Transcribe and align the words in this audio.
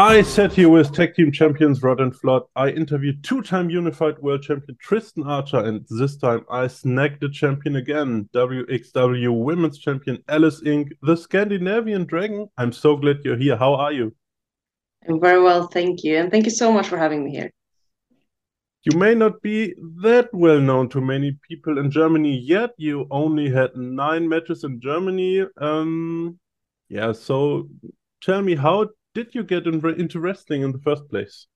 I 0.00 0.22
sat 0.22 0.54
here 0.54 0.70
with 0.70 0.94
tag 0.94 1.14
team 1.14 1.30
champions 1.30 1.80
Rott 1.80 2.00
and 2.00 2.14
Flott. 2.14 2.46
I 2.56 2.70
interviewed 2.70 3.22
two 3.22 3.42
time 3.42 3.68
unified 3.68 4.18
world 4.20 4.40
champion 4.40 4.78
Tristan 4.80 5.24
Archer, 5.24 5.58
and 5.58 5.84
this 5.90 6.16
time 6.16 6.42
I 6.50 6.68
snagged 6.68 7.20
the 7.20 7.28
champion 7.28 7.76
again, 7.76 8.26
WXW 8.32 9.44
women's 9.44 9.78
champion 9.78 10.24
Alice 10.26 10.62
Inc., 10.62 10.92
the 11.02 11.14
Scandinavian 11.14 12.06
Dragon. 12.06 12.48
I'm 12.56 12.72
so 12.72 12.96
glad 12.96 13.18
you're 13.26 13.36
here. 13.36 13.58
How 13.58 13.74
are 13.74 13.92
you? 13.92 14.16
I'm 15.06 15.20
very 15.20 15.42
well, 15.42 15.66
thank 15.66 16.02
you. 16.02 16.16
And 16.16 16.30
thank 16.30 16.46
you 16.46 16.50
so 16.50 16.72
much 16.72 16.88
for 16.88 16.96
having 16.96 17.22
me 17.22 17.32
here. 17.32 17.50
You 18.84 18.98
may 18.98 19.14
not 19.14 19.42
be 19.42 19.74
that 20.00 20.30
well 20.32 20.62
known 20.62 20.88
to 20.90 21.02
many 21.02 21.36
people 21.46 21.76
in 21.76 21.90
Germany 21.90 22.38
yet. 22.38 22.70
You 22.78 23.06
only 23.10 23.50
had 23.50 23.76
nine 23.76 24.26
matches 24.26 24.64
in 24.64 24.80
Germany. 24.80 25.44
Um, 25.58 26.38
yeah, 26.88 27.12
so 27.12 27.68
tell 28.22 28.40
me, 28.40 28.54
how 28.54 28.88
did 29.14 29.34
you 29.34 29.42
get 29.42 29.66
in, 29.66 29.84
into 29.98 30.20
wrestling 30.20 30.62
in 30.62 30.72
the 30.72 30.78
first 30.78 31.08
place? 31.08 31.46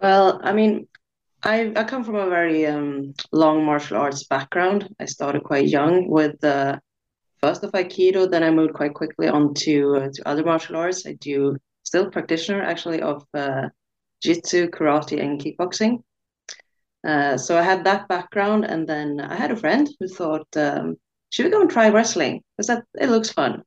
Well, 0.00 0.40
I 0.42 0.52
mean, 0.52 0.86
I 1.42 1.72
I 1.76 1.84
come 1.84 2.04
from 2.04 2.16
a 2.16 2.28
very 2.28 2.66
um, 2.66 3.14
long 3.32 3.64
martial 3.64 3.96
arts 3.96 4.24
background. 4.24 4.88
I 4.98 5.06
started 5.06 5.42
quite 5.44 5.68
young 5.68 6.08
with 6.08 6.42
uh, 6.44 6.78
first 7.40 7.64
of 7.64 7.72
Aikido, 7.72 8.30
then 8.30 8.42
I 8.42 8.50
moved 8.50 8.74
quite 8.74 8.94
quickly 8.94 9.28
on 9.28 9.54
to 9.54 9.96
uh, 9.96 10.08
to 10.14 10.28
other 10.28 10.44
martial 10.44 10.76
arts. 10.76 11.06
I 11.06 11.14
do 11.14 11.56
still 11.82 12.10
practitioner 12.10 12.62
actually 12.62 13.00
of 13.00 13.26
uh, 13.34 13.68
Jitsu, 14.22 14.68
karate, 14.68 15.20
and 15.20 15.40
kickboxing. 15.40 16.02
Uh, 17.02 17.38
so 17.38 17.56
I 17.58 17.62
had 17.62 17.84
that 17.84 18.08
background, 18.08 18.64
and 18.64 18.86
then 18.86 19.20
I 19.20 19.34
had 19.34 19.50
a 19.50 19.56
friend 19.56 19.88
who 19.98 20.08
thought, 20.08 20.46
um, 20.56 20.96
"Should 21.30 21.46
we 21.46 21.50
go 21.50 21.62
and 21.62 21.70
try 21.70 21.88
wrestling? 21.88 22.42
Because 22.56 22.66
that 22.66 22.84
it 23.00 23.08
looks 23.08 23.30
fun." 23.30 23.62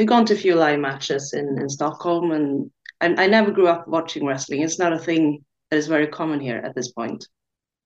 We've 0.00 0.08
gone 0.08 0.24
to 0.24 0.32
a 0.32 0.44
few 0.44 0.54
live 0.54 0.80
matches 0.80 1.34
in, 1.34 1.58
in 1.60 1.68
Stockholm, 1.68 2.32
and 2.32 2.70
I, 3.02 3.24
I 3.24 3.26
never 3.26 3.50
grew 3.50 3.68
up 3.68 3.86
watching 3.86 4.24
wrestling. 4.24 4.62
It's 4.62 4.78
not 4.78 4.94
a 4.94 4.98
thing 4.98 5.44
that 5.70 5.76
is 5.76 5.88
very 5.88 6.06
common 6.06 6.40
here 6.40 6.56
at 6.56 6.74
this 6.74 6.90
point, 6.90 7.28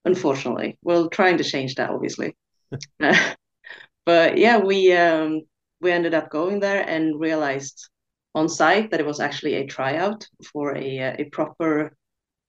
unfortunately. 0.05 0.79
We're 0.84 1.09
trying 1.09 1.39
to 1.39 1.45
change 1.45 1.75
that, 1.75 1.91
obviously. 1.91 2.37
but 4.06 4.39
yeah, 4.39 4.59
we 4.59 4.93
um, 4.93 5.41
we 5.81 5.91
ended 5.91 6.15
up 6.15 6.31
going 6.31 6.61
there 6.61 6.89
and 6.89 7.19
realized 7.19 7.89
on 8.33 8.49
site 8.49 8.93
that 8.93 9.01
it 9.01 9.06
was 9.06 9.19
actually 9.19 9.55
a 9.55 9.67
tryout 9.67 10.25
for 10.53 10.77
a 10.77 11.01
uh, 11.01 11.17
a 11.19 11.25
proper 11.33 11.97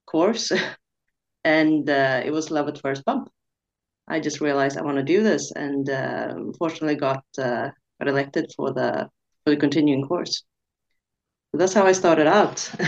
course, 0.05 0.51
and 1.43 1.89
uh, 1.89 2.21
it 2.23 2.29
was 2.29 2.51
love 2.51 2.67
at 2.67 2.81
first 2.81 3.03
bump. 3.03 3.31
I 4.07 4.19
just 4.19 4.41
realized 4.41 4.77
I 4.77 4.83
want 4.83 4.97
to 4.97 5.13
do 5.15 5.23
this, 5.23 5.51
and 5.53 5.89
uh, 5.89 6.33
unfortunately 6.35 6.97
got 6.97 7.23
uh, 7.39 7.71
got 7.99 8.07
elected 8.07 8.51
for 8.55 8.71
the 8.71 9.09
for 9.45 9.51
the 9.51 9.57
continuing 9.57 10.05
course. 10.07 10.43
So 11.51 11.59
that's 11.59 11.73
how 11.73 11.85
I 11.85 11.93
started 11.93 12.27
out. 12.27 12.69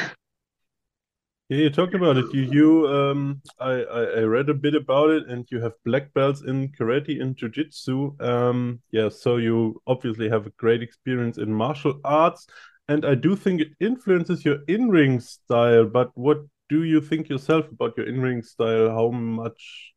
Yeah, 1.49 1.59
you 1.59 1.69
talked 1.69 1.93
about 1.93 2.17
it. 2.17 2.25
You, 2.33 2.41
you, 2.41 2.87
um, 2.89 3.41
I, 3.57 3.81
I, 3.81 4.21
read 4.23 4.49
a 4.49 4.53
bit 4.53 4.75
about 4.75 5.11
it, 5.11 5.29
and 5.29 5.47
you 5.49 5.61
have 5.61 5.71
black 5.85 6.13
belts 6.13 6.41
in 6.41 6.73
karate 6.73 7.21
and 7.21 7.37
jujitsu. 7.37 8.21
Um, 8.21 8.81
yeah, 8.91 9.07
so 9.07 9.37
you 9.37 9.81
obviously 9.87 10.27
have 10.27 10.45
a 10.45 10.49
great 10.57 10.83
experience 10.83 11.37
in 11.37 11.53
martial 11.53 12.01
arts, 12.03 12.47
and 12.89 13.05
I 13.05 13.15
do 13.15 13.37
think 13.37 13.61
it 13.61 13.69
influences 13.79 14.43
your 14.43 14.57
in-ring 14.67 15.21
style. 15.21 15.85
But 15.85 16.11
what 16.15 16.39
do 16.67 16.83
you 16.83 16.99
think 16.99 17.29
yourself 17.29 17.71
about 17.71 17.95
your 17.95 18.09
in-ring 18.09 18.43
style? 18.43 18.89
How 18.89 19.09
much, 19.11 19.93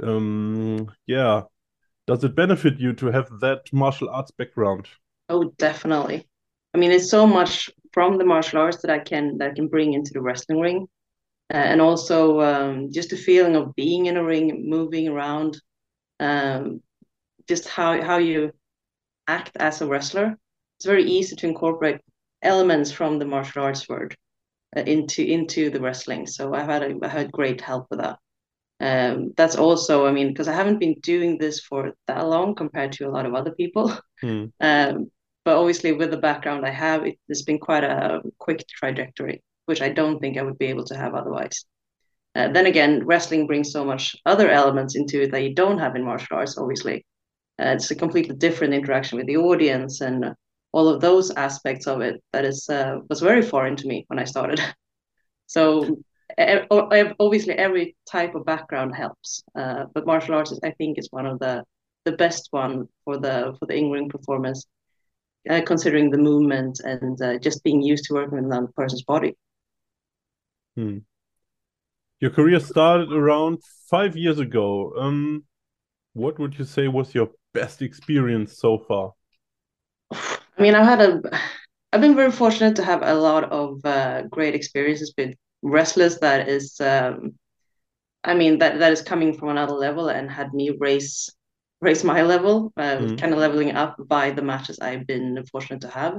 um, 0.00 0.88
yeah, 1.08 1.42
does 2.06 2.22
it 2.22 2.36
benefit 2.36 2.78
you 2.78 2.92
to 2.92 3.06
have 3.06 3.40
that 3.40 3.72
martial 3.72 4.08
arts 4.08 4.30
background? 4.30 4.86
Oh, 5.28 5.44
definitely. 5.58 6.28
I 6.74 6.78
mean, 6.78 6.92
it's 6.92 7.10
so 7.10 7.26
much 7.26 7.70
from 7.92 8.18
the 8.18 8.24
martial 8.24 8.60
arts 8.60 8.82
that 8.82 8.90
I 8.90 8.98
can 8.98 9.38
that 9.38 9.50
I 9.50 9.54
can 9.54 9.68
bring 9.68 9.94
into 9.94 10.12
the 10.12 10.20
wrestling 10.20 10.60
ring, 10.60 10.88
uh, 11.52 11.56
and 11.56 11.80
also 11.80 12.40
um, 12.40 12.92
just 12.92 13.10
the 13.10 13.16
feeling 13.16 13.56
of 13.56 13.74
being 13.74 14.06
in 14.06 14.16
a 14.16 14.24
ring, 14.24 14.68
moving 14.68 15.08
around, 15.08 15.60
um, 16.20 16.82
just 17.48 17.68
how 17.68 18.02
how 18.02 18.18
you 18.18 18.52
act 19.28 19.56
as 19.58 19.82
a 19.82 19.86
wrestler. 19.86 20.38
It's 20.78 20.86
very 20.86 21.04
easy 21.04 21.36
to 21.36 21.48
incorporate 21.48 22.00
elements 22.42 22.92
from 22.92 23.18
the 23.18 23.26
martial 23.26 23.64
arts 23.64 23.88
world 23.88 24.14
uh, 24.76 24.80
into 24.82 25.24
into 25.24 25.70
the 25.70 25.80
wrestling. 25.80 26.26
So 26.26 26.54
I've 26.54 26.68
had 26.68 26.82
a, 26.82 26.94
I 27.02 27.08
had 27.08 27.32
great 27.32 27.60
help 27.60 27.88
with 27.90 28.00
that. 28.00 28.18
Um, 28.80 29.32
that's 29.36 29.56
also, 29.56 30.06
I 30.06 30.12
mean, 30.12 30.28
because 30.28 30.48
I 30.48 30.54
haven't 30.54 30.78
been 30.80 30.96
doing 31.02 31.38
this 31.38 31.60
for 31.60 31.94
that 32.08 32.26
long 32.26 32.54
compared 32.54 32.92
to 32.92 33.08
a 33.08 33.10
lot 33.10 33.26
of 33.26 33.34
other 33.34 33.52
people. 33.52 33.92
Hmm. 34.20 34.46
Um, 34.60 35.10
but 35.46 35.56
obviously 35.56 35.92
with 35.92 36.10
the 36.10 36.16
background 36.16 36.66
I 36.66 36.70
have, 36.70 37.06
it, 37.06 37.20
has 37.28 37.42
been 37.42 37.60
quite 37.60 37.84
a 37.84 38.20
quick 38.38 38.66
trajectory, 38.66 39.44
which 39.66 39.80
I 39.80 39.90
don't 39.90 40.18
think 40.18 40.36
I 40.36 40.42
would 40.42 40.58
be 40.58 40.66
able 40.66 40.84
to 40.86 40.96
have 40.96 41.14
otherwise. 41.14 41.64
Uh, 42.34 42.48
then 42.48 42.66
again, 42.66 43.06
wrestling 43.06 43.46
brings 43.46 43.70
so 43.70 43.84
much 43.84 44.16
other 44.26 44.50
elements 44.50 44.96
into 44.96 45.22
it 45.22 45.30
that 45.30 45.44
you 45.44 45.54
don't 45.54 45.78
have 45.78 45.94
in 45.94 46.04
martial 46.04 46.36
arts. 46.36 46.58
Obviously, 46.58 47.06
uh, 47.60 47.74
it's 47.76 47.92
a 47.92 47.94
completely 47.94 48.34
different 48.34 48.74
interaction 48.74 49.18
with 49.18 49.28
the 49.28 49.36
audience 49.36 50.00
and 50.00 50.34
all 50.72 50.88
of 50.88 51.00
those 51.00 51.30
aspects 51.30 51.86
of 51.86 52.00
it 52.00 52.20
that 52.32 52.44
is 52.44 52.68
uh, 52.68 52.96
was 53.08 53.20
very 53.20 53.40
foreign 53.40 53.76
to 53.76 53.86
me 53.86 54.04
when 54.08 54.18
I 54.18 54.24
started. 54.24 54.60
so 55.46 55.96
obviously, 57.20 57.54
every 57.54 57.96
type 58.10 58.34
of 58.34 58.44
background 58.44 58.96
helps, 58.96 59.44
uh, 59.54 59.84
but 59.94 60.06
martial 60.06 60.34
arts, 60.34 60.58
I 60.64 60.72
think, 60.72 60.98
is 60.98 61.06
one 61.12 61.26
of 61.26 61.38
the 61.38 61.62
the 62.04 62.12
best 62.12 62.48
one 62.50 62.88
for 63.04 63.16
the 63.16 63.54
for 63.60 63.66
the 63.66 63.76
in-ring 63.76 64.08
performance 64.08 64.66
uh, 65.48 65.62
considering 65.66 66.10
the 66.10 66.18
movement 66.18 66.80
and 66.80 67.20
uh, 67.22 67.38
just 67.38 67.62
being 67.64 67.82
used 67.82 68.04
to 68.04 68.14
working 68.14 68.36
with 68.36 68.44
another 68.44 68.68
person's 68.76 69.02
body. 69.02 69.36
Hmm. 70.76 70.98
Your 72.20 72.30
career 72.30 72.60
started 72.60 73.12
around 73.12 73.58
five 73.90 74.16
years 74.16 74.38
ago. 74.38 74.92
Um, 74.98 75.44
what 76.14 76.38
would 76.38 76.58
you 76.58 76.64
say 76.64 76.88
was 76.88 77.14
your 77.14 77.28
best 77.52 77.82
experience 77.82 78.58
so 78.58 78.78
far? 78.78 79.12
I 80.10 80.62
mean, 80.62 80.74
I've 80.74 80.86
had 80.86 81.00
a, 81.02 81.20
I've 81.92 82.00
been 82.00 82.16
very 82.16 82.32
fortunate 82.32 82.76
to 82.76 82.84
have 82.84 83.02
a 83.02 83.14
lot 83.14 83.44
of 83.44 83.84
uh, 83.84 84.22
great 84.22 84.54
experiences 84.54 85.12
with 85.18 85.34
wrestlers 85.62 86.18
that 86.20 86.48
is, 86.48 86.80
um, 86.80 87.34
I 88.24 88.34
mean, 88.34 88.58
that 88.58 88.78
that 88.78 88.92
is 88.92 89.02
coming 89.02 89.36
from 89.36 89.50
another 89.50 89.74
level 89.74 90.08
and 90.08 90.30
had 90.30 90.54
me 90.54 90.70
raise 90.78 91.30
raise 91.86 92.02
my 92.14 92.20
level, 92.34 92.56
uh, 92.76 92.98
mm. 92.98 93.18
kind 93.20 93.32
of 93.32 93.38
leveling 93.38 93.70
up 93.82 93.94
by 94.16 94.24
the 94.36 94.46
matches 94.50 94.78
I've 94.80 95.06
been 95.12 95.44
fortunate 95.52 95.82
to 95.82 95.92
have 96.00 96.14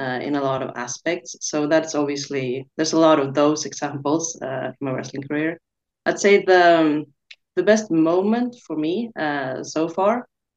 uh, 0.00 0.18
in 0.26 0.34
a 0.36 0.44
lot 0.50 0.62
of 0.62 0.76
aspects. 0.86 1.30
So 1.40 1.66
that's 1.72 1.94
obviously 1.94 2.46
there's 2.76 2.94
a 2.94 3.04
lot 3.08 3.18
of 3.22 3.28
those 3.40 3.60
examples 3.70 4.24
uh, 4.48 4.66
from 4.74 4.84
my 4.86 4.92
wrestling 4.92 5.24
career. 5.28 5.52
I'd 6.06 6.22
say 6.24 6.34
the 6.50 6.62
um, 6.80 6.90
the 7.56 7.68
best 7.70 7.90
moment 7.90 8.52
for 8.66 8.76
me 8.84 8.94
uh, 9.26 9.62
so 9.74 9.88
far, 9.96 10.14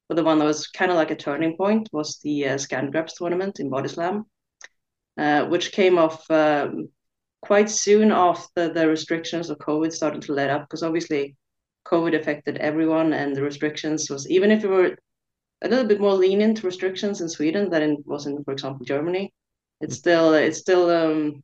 but 0.07 0.16
the 0.16 0.28
one 0.29 0.40
that 0.40 0.51
was 0.53 0.68
kind 0.79 0.91
of 0.91 0.97
like 0.97 1.13
a 1.13 1.24
turning 1.28 1.53
point, 1.63 1.85
was 1.91 2.19
the 2.25 2.38
uh, 2.50 2.57
Scandinaps 2.57 3.16
tournament 3.18 3.59
in 3.59 3.69
Body 3.69 3.90
Slam, 3.90 4.25
uh, 5.24 5.41
which 5.51 5.72
came 5.79 5.97
off. 6.06 6.19
Um, 6.29 6.90
quite 7.51 7.69
soon 7.69 8.12
after 8.12 8.74
the 8.74 8.88
restrictions 8.88 9.50
of 9.50 9.66
COVID 9.68 9.91
started 9.91 10.22
to 10.24 10.34
let 10.34 10.50
up, 10.50 10.62
because 10.63 10.81
obviously 10.88 11.35
COVID 11.85 12.19
affected 12.19 12.57
everyone, 12.57 13.13
and 13.13 13.35
the 13.35 13.41
restrictions 13.41 14.09
was 14.09 14.29
even 14.29 14.51
if 14.51 14.63
we 14.63 14.69
were 14.69 14.97
a 15.62 15.68
little 15.68 15.85
bit 15.85 16.00
more 16.00 16.13
lenient 16.13 16.63
restrictions 16.63 17.22
in 17.22 17.29
Sweden 17.29 17.69
than 17.69 17.81
it 17.84 18.00
was 18.06 18.25
in, 18.25 18.44
for 18.44 18.51
example, 18.51 18.85
Germany. 18.85 19.34
It's 19.81 19.95
still 19.95 20.34
it's 20.34 20.59
still 20.59 20.90
um, 20.90 21.44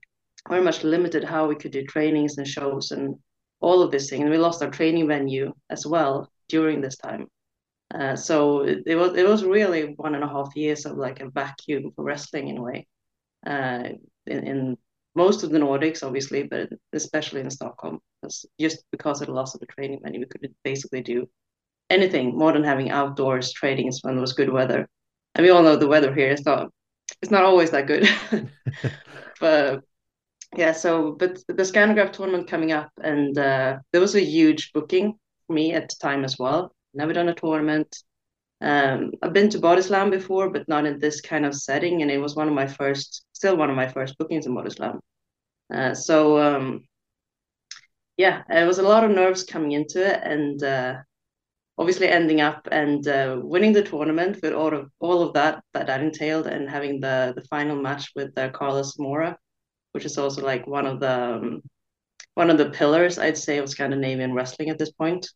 very 0.50 0.64
much 0.64 0.84
limited 0.84 1.24
how 1.24 1.48
we 1.48 1.56
could 1.56 1.72
do 1.72 1.86
trainings 1.86 2.38
and 2.38 2.48
shows 2.48 2.92
and 2.92 3.16
all 3.60 3.82
of 3.82 3.92
this 3.92 4.10
thing. 4.10 4.22
And 4.22 4.32
we 4.32 4.38
lost 4.38 4.62
our 4.62 4.70
training 4.70 5.08
venue 5.08 5.54
as 5.70 5.86
well 5.86 6.32
during 6.50 6.82
this 6.82 6.98
time. 6.98 7.28
Uh, 7.94 8.16
so 8.16 8.62
it, 8.62 8.84
it, 8.86 8.96
was 8.96 9.16
it 9.16 9.28
was 9.28 9.44
really 9.44 9.94
one 9.98 10.16
and 10.16 10.24
a 10.24 10.28
half 10.28 10.56
years 10.56 10.86
of 10.86 10.98
like 10.98 11.20
a 11.20 11.30
vacuum 11.30 11.92
for 11.96 12.04
wrestling 12.04 12.48
in 12.48 12.58
a 12.58 12.62
way. 12.62 12.88
Uh, 13.46 13.90
in, 14.28 14.48
in 14.48 14.78
most 15.16 15.44
of 15.44 15.50
the 15.50 15.60
Nordics, 15.60 16.04
obviously, 16.06 16.44
but 16.44 16.70
especially 16.94 17.42
in 17.42 17.50
Stockholm, 17.50 18.00
because 18.22 18.46
just 18.60 18.84
because 18.92 19.22
of 19.22 19.28
the 19.28 19.34
loss 19.34 19.54
of 19.54 19.60
the 19.60 19.66
training 19.66 20.00
venue, 20.04 20.20
we 20.20 20.26
could 20.26 20.54
basically 20.64 21.02
do 21.02 21.28
anything 21.90 22.38
more 22.38 22.54
than 22.54 22.64
having 22.64 22.90
outdoors 22.90 23.52
trainings 23.52 24.00
when 24.02 24.16
there 24.16 24.22
was 24.22 24.34
good 24.34 24.52
weather. 24.52 24.88
And 25.36 25.46
we 25.46 25.50
all 25.50 25.64
know 25.64 25.76
the 25.76 25.88
weather 25.88 26.14
here 26.14 26.30
is 26.30 26.46
not 26.46 26.70
it's 27.22 27.32
not 27.32 27.44
always 27.44 27.72
that 27.72 27.88
good. 27.88 28.10
but 29.40 29.82
yeah, 30.56 30.72
so 30.72 31.14
but 31.14 31.40
the 31.48 31.64
Scanograph 31.64 32.14
tournament 32.14 32.48
coming 32.48 32.72
up, 32.72 32.90
and 33.02 33.38
uh, 33.38 33.78
there 33.92 34.02
was 34.02 34.16
a 34.16 34.24
huge 34.24 34.72
booking 34.74 35.16
for 35.48 35.54
me 35.54 35.74
at 35.74 35.90
the 35.90 35.96
time 36.02 36.24
as 36.24 36.38
well. 36.38 36.74
Never 36.94 37.14
done 37.14 37.30
a 37.30 37.36
tournament. 37.36 37.96
Um, 38.62 39.12
I've 39.24 39.34
been 39.34 39.50
to 39.50 39.60
Body 39.60 39.82
Slam 39.82 40.10
before, 40.12 40.50
but 40.50 40.68
not 40.68 40.86
in 40.86 41.00
this 41.00 41.22
kind 41.22 41.46
of 41.46 41.56
setting, 41.56 42.02
and 42.02 42.12
it 42.12 42.20
was 42.20 42.36
one 42.36 42.48
of 42.48 42.54
my 42.54 42.68
first, 42.68 43.24
still 43.34 43.58
one 43.58 43.70
of 43.70 43.76
my 43.76 43.88
first 43.88 44.18
bookings 44.18 44.46
in 44.46 44.54
Body 44.54 44.70
Slam. 44.70 45.00
Uh, 45.74 45.94
so 45.94 46.38
um, 46.38 46.84
yeah, 48.22 48.44
it 48.50 48.66
was 48.66 48.80
a 48.80 48.90
lot 48.92 49.04
of 49.04 49.12
nerves 49.12 49.44
coming 49.44 49.72
into 49.74 50.00
it, 50.12 50.20
and 50.24 50.64
uh, 50.64 50.94
obviously 51.78 52.08
ending 52.08 52.42
up 52.42 52.68
and 52.72 53.08
uh, 53.08 53.40
winning 53.54 53.74
the 53.74 53.84
tournament 53.84 54.40
with 54.44 54.54
all 54.54 54.74
of 54.74 54.90
all 55.00 55.20
of 55.24 55.34
that 55.34 55.64
that 55.74 55.88
that 55.88 56.02
entailed, 56.02 56.48
and 56.48 56.70
having 56.70 57.02
the 57.02 57.34
the 57.36 57.46
final 57.54 57.76
match 57.76 58.12
with 58.16 58.38
uh, 58.38 58.50
Carlos 58.50 58.98
Mora 59.00 59.38
which 59.92 60.06
is 60.06 60.18
also 60.18 60.42
like 60.44 60.68
one 60.68 60.86
of 60.86 61.00
the 61.00 61.36
um, 61.36 61.62
one 62.36 62.50
of 62.50 62.58
the 62.58 62.70
pillars 62.70 63.20
I'd 63.20 63.38
say 63.38 63.58
of 63.58 63.70
Scandinavian 63.70 64.34
wrestling 64.34 64.70
at 64.70 64.78
this 64.78 64.92
point. 64.92 65.30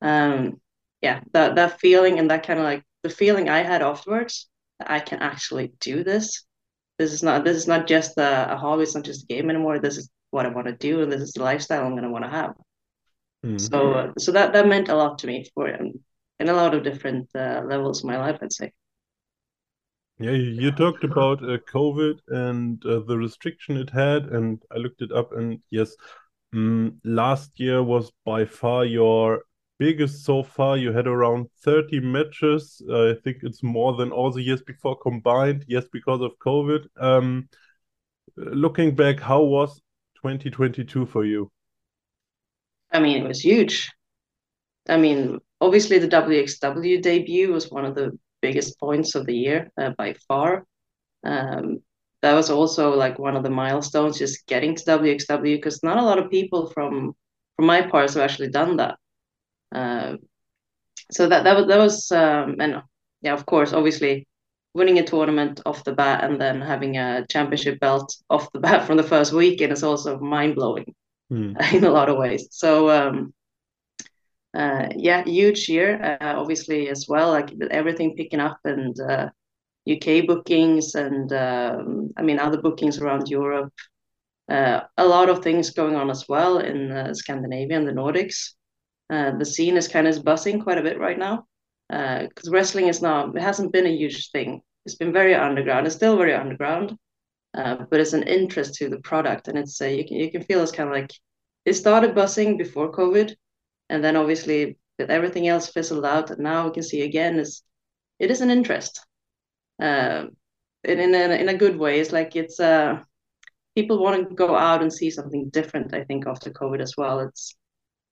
Um, 0.00 0.60
yeah, 1.02 1.20
that 1.32 1.56
that 1.56 1.80
feeling 1.80 2.18
and 2.18 2.30
that 2.30 2.46
kind 2.46 2.58
of 2.58 2.64
like 2.64 2.84
the 3.02 3.10
feeling 3.10 3.48
I 3.48 3.62
had 3.62 3.82
afterwards, 3.82 4.48
that 4.78 4.90
I 4.90 5.00
can 5.00 5.20
actually 5.20 5.72
do 5.80 6.04
this. 6.04 6.44
This 6.98 7.12
is 7.12 7.22
not 7.22 7.44
this 7.44 7.56
is 7.56 7.66
not 7.66 7.86
just 7.86 8.16
a, 8.18 8.54
a 8.54 8.56
hobby. 8.56 8.84
It's 8.84 8.94
not 8.94 9.04
just 9.04 9.24
a 9.24 9.26
game 9.26 9.50
anymore. 9.50 9.78
This 9.78 9.98
is 9.98 10.08
what 10.30 10.46
I 10.46 10.50
want 10.50 10.66
to 10.66 10.76
do, 10.76 11.02
and 11.02 11.10
this 11.10 11.20
is 11.20 11.32
the 11.32 11.42
lifestyle 11.42 11.84
I'm 11.84 11.92
going 11.92 12.04
to 12.04 12.10
want 12.10 12.24
to 12.24 12.30
have. 12.30 12.54
Mm-hmm. 13.44 13.58
So, 13.58 13.92
uh, 13.92 14.12
so 14.18 14.32
that 14.32 14.52
that 14.52 14.66
meant 14.66 14.88
a 14.88 14.94
lot 14.94 15.18
to 15.20 15.26
me 15.26 15.46
for 15.54 15.72
um, 15.72 15.92
in 16.38 16.48
a 16.48 16.52
lot 16.52 16.74
of 16.74 16.84
different 16.84 17.28
uh, 17.34 17.62
levels 17.66 18.00
of 18.00 18.06
my 18.06 18.18
life, 18.18 18.38
I'd 18.42 18.52
say. 18.52 18.72
Yeah, 20.18 20.32
you 20.32 20.70
talked 20.70 21.02
about 21.02 21.42
uh, 21.42 21.56
COVID 21.72 22.18
and 22.28 22.84
uh, 22.84 23.00
the 23.06 23.16
restriction 23.16 23.78
it 23.78 23.88
had, 23.88 24.26
and 24.26 24.62
I 24.70 24.76
looked 24.76 25.00
it 25.00 25.12
up, 25.12 25.32
and 25.32 25.60
yes, 25.70 25.96
um, 26.52 27.00
last 27.04 27.58
year 27.58 27.82
was 27.82 28.12
by 28.26 28.44
far 28.44 28.84
your 28.84 29.44
biggest 29.78 30.24
so 30.26 30.42
far. 30.42 30.76
You 30.76 30.92
had 30.92 31.06
around 31.06 31.48
30 31.64 32.00
matches. 32.00 32.82
Uh, 32.88 33.12
I 33.12 33.14
think 33.24 33.38
it's 33.42 33.62
more 33.62 33.96
than 33.96 34.12
all 34.12 34.30
the 34.30 34.42
years 34.42 34.62
before 34.62 34.96
combined. 34.96 35.64
Yes, 35.68 35.86
because 35.90 36.20
of 36.20 36.38
COVID. 36.38 36.86
Um, 37.00 37.48
looking 38.36 38.94
back, 38.94 39.20
how 39.20 39.42
was 39.42 39.80
2022 40.22 41.06
for 41.06 41.24
you? 41.24 41.50
I 42.92 43.00
mean, 43.00 43.24
it 43.24 43.28
was 43.28 43.40
huge. 43.40 43.90
I 44.88 44.96
mean, 44.96 45.38
obviously 45.60 45.98
the 45.98 46.08
WXW 46.08 47.02
debut 47.02 47.52
was 47.52 47.70
one 47.70 47.84
of 47.84 47.94
the 47.94 48.18
biggest 48.42 48.78
points 48.78 49.14
of 49.14 49.26
the 49.26 49.36
year 49.36 49.70
uh, 49.78 49.90
by 49.96 50.14
far. 50.26 50.66
Um, 51.24 51.82
that 52.22 52.34
was 52.34 52.50
also 52.50 52.96
like 52.96 53.18
one 53.18 53.36
of 53.36 53.42
the 53.42 53.50
milestones, 53.50 54.18
just 54.18 54.46
getting 54.46 54.74
to 54.74 54.84
WXW, 54.84 55.56
because 55.56 55.82
not 55.82 55.98
a 55.98 56.02
lot 56.02 56.18
of 56.18 56.30
people 56.30 56.70
from 56.70 57.14
from 57.56 57.66
my 57.66 57.82
parts 57.82 58.14
have 58.14 58.22
actually 58.22 58.50
done 58.50 58.76
that. 58.76 58.98
Uh, 59.74 60.16
so 61.12 61.28
that 61.28 61.44
that 61.44 61.56
was 61.56 61.66
that 61.66 61.78
was 61.78 62.12
um, 62.12 62.56
and 62.60 62.82
yeah, 63.22 63.32
of 63.32 63.46
course, 63.46 63.72
obviously 63.72 64.26
winning 64.74 64.98
a 64.98 65.04
tournament 65.04 65.60
off 65.66 65.84
the 65.84 65.92
bat 65.92 66.24
and 66.24 66.40
then 66.40 66.60
having 66.60 66.96
a 66.96 67.26
championship 67.28 67.80
belt 67.80 68.14
off 68.28 68.52
the 68.52 68.60
bat 68.60 68.86
from 68.86 68.96
the 68.96 69.02
first 69.02 69.32
weekend 69.32 69.72
is 69.72 69.82
also 69.82 70.18
mind 70.20 70.54
blowing 70.54 70.94
mm. 71.32 71.72
in 71.74 71.84
a 71.84 71.90
lot 71.90 72.08
of 72.08 72.16
ways. 72.16 72.48
So 72.50 72.90
um, 72.90 73.34
uh, 74.54 74.88
yeah, 74.96 75.24
huge 75.24 75.68
year, 75.68 76.18
uh, 76.20 76.34
obviously 76.36 76.88
as 76.88 77.06
well. 77.08 77.30
Like 77.30 77.52
everything 77.70 78.16
picking 78.16 78.40
up 78.40 78.58
and 78.64 78.98
uh, 79.00 79.30
UK 79.90 80.26
bookings 80.26 80.94
and 80.94 81.32
um, 81.32 82.10
I 82.16 82.22
mean 82.22 82.38
other 82.38 82.60
bookings 82.60 82.98
around 82.98 83.28
Europe. 83.28 83.72
Uh, 84.48 84.82
a 84.96 85.06
lot 85.06 85.28
of 85.28 85.42
things 85.42 85.70
going 85.70 85.94
on 85.94 86.10
as 86.10 86.28
well 86.28 86.58
in 86.58 86.90
uh, 86.90 87.14
Scandinavia 87.14 87.76
and 87.76 87.86
the 87.86 87.92
Nordics. 87.92 88.54
Uh, 89.08 89.36
the 89.36 89.44
scene 89.44 89.76
is 89.76 89.88
kind 89.88 90.06
of 90.06 90.24
buzzing 90.24 90.60
quite 90.60 90.78
a 90.78 90.82
bit 90.82 90.98
right 90.98 91.18
now 91.18 91.46
because 91.90 92.48
uh, 92.48 92.52
wrestling 92.52 92.86
is 92.86 93.02
not 93.02 93.36
it 93.36 93.42
hasn't 93.42 93.72
been 93.72 93.86
a 93.86 93.96
huge 93.96 94.30
thing. 94.30 94.62
It's 94.86 94.94
been 94.94 95.12
very 95.12 95.34
underground. 95.34 95.86
It's 95.86 95.96
still 95.96 96.16
very 96.16 96.34
underground, 96.34 96.96
uh, 97.54 97.84
but 97.90 97.98
it's 98.00 98.12
an 98.12 98.22
interest 98.22 98.74
to 98.74 98.88
the 98.88 99.00
product, 99.00 99.48
and 99.48 99.58
it's 99.58 99.80
uh, 99.80 99.86
you 99.86 100.06
can 100.06 100.16
you 100.16 100.30
can 100.30 100.44
feel 100.44 100.62
it's 100.62 100.72
kind 100.72 100.88
of 100.88 100.94
like 100.94 101.12
it 101.64 101.74
started 101.74 102.14
buzzing 102.14 102.56
before 102.56 102.92
COVID, 102.92 103.34
and 103.88 104.04
then 104.04 104.16
obviously 104.16 104.78
with 104.98 105.10
everything 105.10 105.48
else 105.48 105.68
fizzled 105.68 106.04
out, 106.04 106.30
and 106.30 106.40
now 106.40 106.66
we 106.66 106.72
can 106.72 106.84
see 106.84 107.02
again 107.02 107.38
is 107.40 107.62
it 108.20 108.30
is 108.30 108.40
an 108.40 108.50
interest, 108.50 109.04
uh, 109.82 110.26
in 110.84 111.00
in 111.00 111.14
a, 111.14 111.34
in 111.34 111.48
a 111.48 111.58
good 111.58 111.76
way. 111.76 111.98
It's 111.98 112.12
like 112.12 112.36
it's 112.36 112.60
uh 112.60 113.02
people 113.74 113.98
want 114.00 114.28
to 114.28 114.34
go 114.34 114.54
out 114.54 114.82
and 114.82 114.92
see 114.92 115.10
something 115.10 115.48
different. 115.50 115.92
I 115.92 116.04
think 116.04 116.26
after 116.28 116.50
COVID 116.50 116.80
as 116.80 116.94
well, 116.96 117.18
it's 117.20 117.56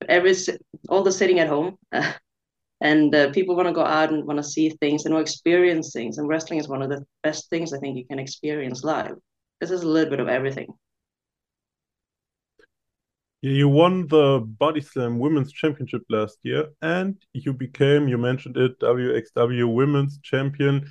every 0.09 0.35
all 0.89 1.03
the 1.03 1.13
sitting 1.13 1.39
at 1.39 1.47
home. 1.47 1.77
and 2.81 3.13
uh, 3.13 3.29
people 3.31 3.55
want 3.55 3.67
to 3.67 3.73
go 3.73 3.85
out 3.85 4.11
and 4.11 4.25
want 4.25 4.37
to 4.37 4.43
see 4.43 4.69
things 4.69 5.05
and 5.05 5.15
experience 5.17 5.91
things 5.91 6.17
and 6.17 6.27
wrestling 6.27 6.59
is 6.59 6.67
one 6.67 6.81
of 6.81 6.89
the 6.89 7.03
best 7.23 7.49
things 7.49 7.73
i 7.73 7.77
think 7.79 7.97
you 7.97 8.05
can 8.05 8.19
experience 8.19 8.83
live 8.83 9.15
this 9.59 9.71
is 9.71 9.83
a 9.83 9.87
little 9.87 10.09
bit 10.09 10.19
of 10.21 10.29
everything. 10.29 10.67
Yeah, 13.41 13.51
you 13.51 13.69
won 13.69 14.07
the 14.07 14.39
body 14.45 14.81
slam 14.81 15.19
women's 15.19 15.51
championship 15.51 16.03
last 16.09 16.39
year 16.43 16.69
and 16.81 17.15
you 17.33 17.53
became 17.53 18.07
you 18.07 18.17
mentioned 18.17 18.57
it 18.57 18.79
wxw 18.79 19.73
women's 19.73 20.19
champion. 20.19 20.89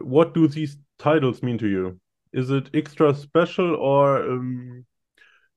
What 0.00 0.34
do 0.34 0.48
these 0.48 0.76
titles 0.98 1.42
mean 1.42 1.58
to 1.58 1.68
you? 1.68 2.00
Is 2.32 2.50
it 2.50 2.70
extra 2.74 3.14
special 3.14 3.74
or 3.76 4.22
um, 4.22 4.84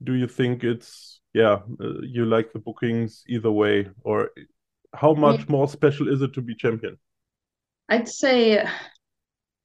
do 0.03 0.13
you 0.13 0.27
think 0.27 0.63
it's 0.63 1.19
yeah 1.33 1.59
uh, 1.81 2.01
you 2.01 2.25
like 2.25 2.53
the 2.53 2.59
bookings 2.59 3.23
either 3.27 3.51
way 3.51 3.89
or 4.03 4.31
how 4.93 5.13
much 5.13 5.47
more 5.47 5.67
special 5.67 6.07
is 6.07 6.21
it 6.21 6.33
to 6.33 6.41
be 6.41 6.55
champion? 6.55 6.97
I'd 7.89 8.07
say 8.07 8.65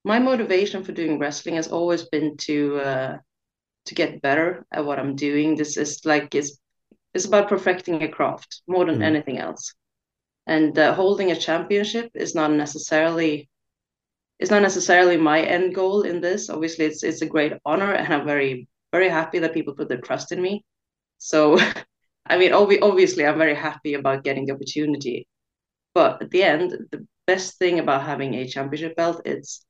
my 0.05 0.19
motivation 0.19 0.85
for 0.85 0.93
doing 0.93 1.19
wrestling 1.19 1.57
has 1.57 1.69
always 1.69 2.05
been 2.05 2.37
to 2.39 2.77
uh, 2.79 3.19
to 3.87 3.95
get 3.95 4.23
better 4.23 4.67
at 4.73 4.85
what 4.85 4.99
I'm 4.99 5.17
doing. 5.17 5.57
This 5.57 5.77
is 5.77 6.05
like 6.05 6.35
it's 6.35 6.59
it's 7.15 7.25
about 7.25 7.49
perfecting 7.49 8.03
a 8.03 8.09
craft 8.09 8.63
more 8.69 8.85
than 8.85 8.99
mm. 8.99 9.05
anything 9.05 9.39
else. 9.39 9.75
And 10.47 10.79
uh, 10.79 10.95
holding 10.95 11.33
a 11.33 11.37
championship 11.37 12.11
is 12.15 12.35
not 12.35 12.53
necessarily 12.53 13.49
it's 14.39 14.51
not 14.51 14.63
necessarily 14.63 15.17
my 15.17 15.41
end 15.43 15.75
goal 15.75 16.03
in 16.03 16.21
this. 16.21 16.51
Obviously, 16.51 16.85
it's 16.85 17.03
it's 17.03 17.23
a 17.23 17.27
great 17.27 17.55
honor, 17.65 17.93
and 17.93 18.13
I'm 18.13 18.27
very 18.27 18.69
very 18.93 19.09
happy 19.09 19.41
that 19.41 19.55
people 19.55 19.75
put 19.75 19.89
their 19.89 20.01
trust 20.01 20.33
in 20.33 20.41
me. 20.41 20.65
So 21.19 21.59
I 22.29 22.39
mean, 22.39 22.53
ob- 22.53 22.83
obviously, 22.83 23.27
I'm 23.27 23.39
very 23.39 23.55
happy 23.55 23.95
about 23.95 24.25
getting 24.25 24.47
the 24.47 24.55
opportunity. 24.55 25.27
But 25.95 26.23
at 26.23 26.31
the 26.31 26.43
end, 26.43 26.73
the 26.93 27.07
best 27.27 27.59
thing 27.59 27.79
about 27.79 28.05
having 28.05 28.35
a 28.35 28.49
championship 28.49 28.97
belt 28.97 29.23
is 29.27 29.65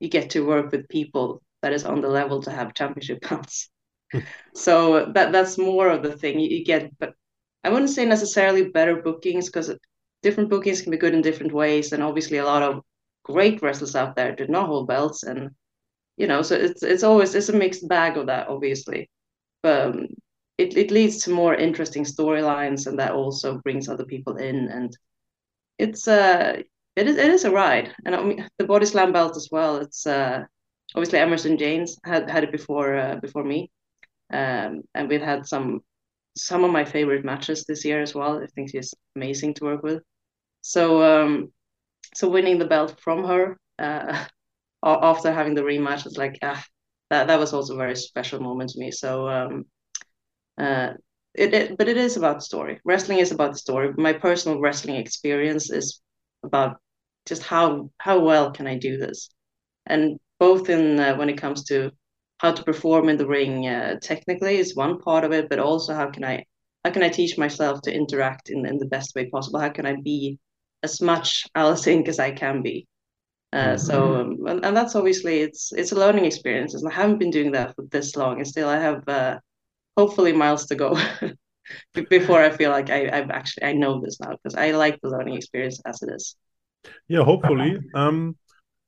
you 0.00 0.08
get 0.08 0.30
to 0.30 0.46
work 0.46 0.72
with 0.72 0.88
people 0.88 1.42
that 1.62 1.72
is 1.72 1.84
on 1.84 2.00
the 2.00 2.08
level 2.08 2.42
to 2.42 2.50
have 2.50 2.74
championship 2.74 3.20
belts. 3.28 3.70
so 4.54 5.06
that 5.14 5.32
that's 5.32 5.58
more 5.58 5.88
of 5.88 6.02
the 6.02 6.16
thing 6.16 6.40
you, 6.40 6.48
you 6.58 6.64
get. 6.64 6.96
But 6.98 7.14
I 7.64 7.70
wouldn't 7.70 7.90
say 7.90 8.04
necessarily 8.06 8.70
better 8.70 9.02
bookings 9.02 9.46
because 9.46 9.72
different 10.22 10.50
bookings 10.50 10.82
can 10.82 10.90
be 10.92 10.98
good 10.98 11.14
in 11.14 11.22
different 11.22 11.52
ways, 11.52 11.92
and 11.92 12.02
obviously 12.02 12.38
a 12.38 12.44
lot 12.44 12.62
of 12.62 12.82
great 13.24 13.62
wrestlers 13.62 13.96
out 13.96 14.16
there 14.16 14.34
did 14.34 14.50
not 14.50 14.66
hold 14.66 14.88
belts, 14.88 15.22
and 15.22 15.50
you 16.16 16.26
know, 16.26 16.42
so 16.42 16.56
it's 16.56 16.82
it's 16.82 17.02
always 17.04 17.34
it's 17.34 17.48
a 17.48 17.52
mixed 17.56 17.88
bag 17.88 18.16
of 18.16 18.26
that, 18.26 18.48
obviously. 18.48 19.10
But 19.62 19.88
um, 19.88 20.08
it, 20.62 20.76
it 20.76 20.90
leads 20.90 21.18
to 21.24 21.30
more 21.30 21.54
interesting 21.54 22.04
storylines 22.04 22.86
and 22.86 22.98
that 22.98 23.12
also 23.12 23.58
brings 23.58 23.88
other 23.88 24.04
people 24.04 24.36
in 24.36 24.68
and 24.68 24.96
it's 25.78 26.06
uh 26.08 26.62
it 26.96 27.08
is 27.08 27.16
it 27.16 27.30
is 27.30 27.44
a 27.44 27.50
ride. 27.50 27.94
And 28.04 28.14
I 28.14 28.22
mean, 28.22 28.48
the 28.58 28.64
body 28.66 28.86
slam 28.86 29.12
belt 29.12 29.36
as 29.36 29.48
well 29.50 29.76
it's 29.76 30.06
uh 30.06 30.44
obviously 30.94 31.18
Emerson 31.18 31.56
James 31.58 31.98
had 32.04 32.30
had 32.30 32.44
it 32.44 32.52
before 32.52 32.96
uh, 32.96 33.16
before 33.16 33.44
me. 33.44 33.70
Um 34.32 34.82
and 34.94 35.08
we've 35.08 35.28
had 35.32 35.46
some 35.46 35.80
some 36.36 36.64
of 36.64 36.70
my 36.72 36.84
favorite 36.84 37.24
matches 37.24 37.64
this 37.64 37.84
year 37.84 38.00
as 38.02 38.14
well 38.14 38.42
I 38.42 38.46
think 38.46 38.70
she's 38.70 38.94
amazing 39.16 39.54
to 39.54 39.64
work 39.64 39.82
with. 39.82 40.02
So 40.62 41.02
um 41.02 41.52
so 42.14 42.28
winning 42.28 42.58
the 42.58 42.66
belt 42.74 43.00
from 43.00 43.24
her 43.24 43.58
uh 43.78 44.24
after 44.84 45.32
having 45.32 45.54
the 45.54 45.62
rematch 45.62 46.04
was 46.04 46.18
like 46.18 46.38
ah 46.42 46.62
that 47.10 47.26
that 47.28 47.38
was 47.40 47.52
also 47.52 47.74
a 47.74 47.82
very 47.84 47.96
special 47.96 48.40
moment 48.40 48.70
to 48.70 48.80
me. 48.80 48.90
So 48.90 49.28
um 49.28 49.66
uh, 50.58 50.92
it, 51.34 51.54
it, 51.54 51.78
but 51.78 51.88
it 51.88 51.96
is 51.96 52.16
about 52.16 52.36
the 52.36 52.42
story. 52.42 52.80
Wrestling 52.84 53.18
is 53.18 53.32
about 53.32 53.52
the 53.52 53.58
story. 53.58 53.92
My 53.96 54.12
personal 54.12 54.60
wrestling 54.60 54.96
experience 54.96 55.70
is 55.70 56.00
about 56.42 56.78
just 57.26 57.42
how 57.42 57.90
how 57.98 58.18
well 58.20 58.50
can 58.50 58.66
I 58.66 58.76
do 58.76 58.98
this, 58.98 59.30
and 59.86 60.18
both 60.38 60.68
in 60.68 60.98
uh, 60.98 61.16
when 61.16 61.30
it 61.30 61.38
comes 61.38 61.64
to 61.64 61.90
how 62.38 62.52
to 62.52 62.64
perform 62.64 63.08
in 63.08 63.16
the 63.16 63.26
ring 63.26 63.68
uh, 63.68 63.96
technically 64.02 64.58
is 64.58 64.74
one 64.74 64.98
part 64.98 65.24
of 65.24 65.32
it, 65.32 65.48
but 65.48 65.60
also 65.60 65.94
how 65.94 66.10
can 66.10 66.24
I 66.24 66.44
how 66.84 66.90
can 66.90 67.02
I 67.02 67.08
teach 67.08 67.38
myself 67.38 67.80
to 67.82 67.94
interact 67.94 68.50
in, 68.50 68.66
in 68.66 68.78
the 68.78 68.86
best 68.86 69.14
way 69.14 69.30
possible? 69.30 69.60
How 69.60 69.70
can 69.70 69.86
I 69.86 69.96
be 70.02 70.38
as 70.82 71.00
much 71.00 71.46
Alice 71.54 71.86
Inc 71.86 72.08
as 72.08 72.18
I 72.18 72.32
can 72.32 72.62
be? 72.62 72.86
Uh, 73.52 73.56
mm-hmm. 73.56 73.76
So 73.78 74.14
um, 74.16 74.46
and, 74.46 74.64
and, 74.64 74.76
that's 74.76 74.96
obviously 74.96 75.40
it's 75.40 75.72
it's 75.72 75.92
a 75.92 75.96
learning 75.96 76.24
experience. 76.24 76.74
And 76.74 76.88
I 76.88 76.94
haven't 76.94 77.18
been 77.18 77.30
doing 77.30 77.52
that 77.52 77.74
for 77.76 77.84
this 77.90 78.16
long, 78.16 78.38
and 78.38 78.46
still 78.46 78.68
I 78.68 78.78
have 78.78 79.08
uh, 79.08 79.38
hopefully 79.96 80.32
miles 80.32 80.66
to 80.66 80.74
go 80.74 80.98
before 82.08 82.42
I 82.42 82.50
feel 82.50 82.70
like 82.70 82.90
I, 82.90 83.08
I've 83.12 83.30
actually 83.30 83.64
I 83.64 83.72
know 83.72 84.00
this 84.00 84.20
now 84.20 84.30
because 84.32 84.54
I 84.54 84.72
like 84.72 85.00
the 85.00 85.08
learning 85.08 85.36
experience 85.36 85.80
as 85.86 86.02
it 86.02 86.10
is. 86.14 86.36
Yeah, 87.08 87.22
hopefully. 87.22 87.78
Um, 87.94 88.36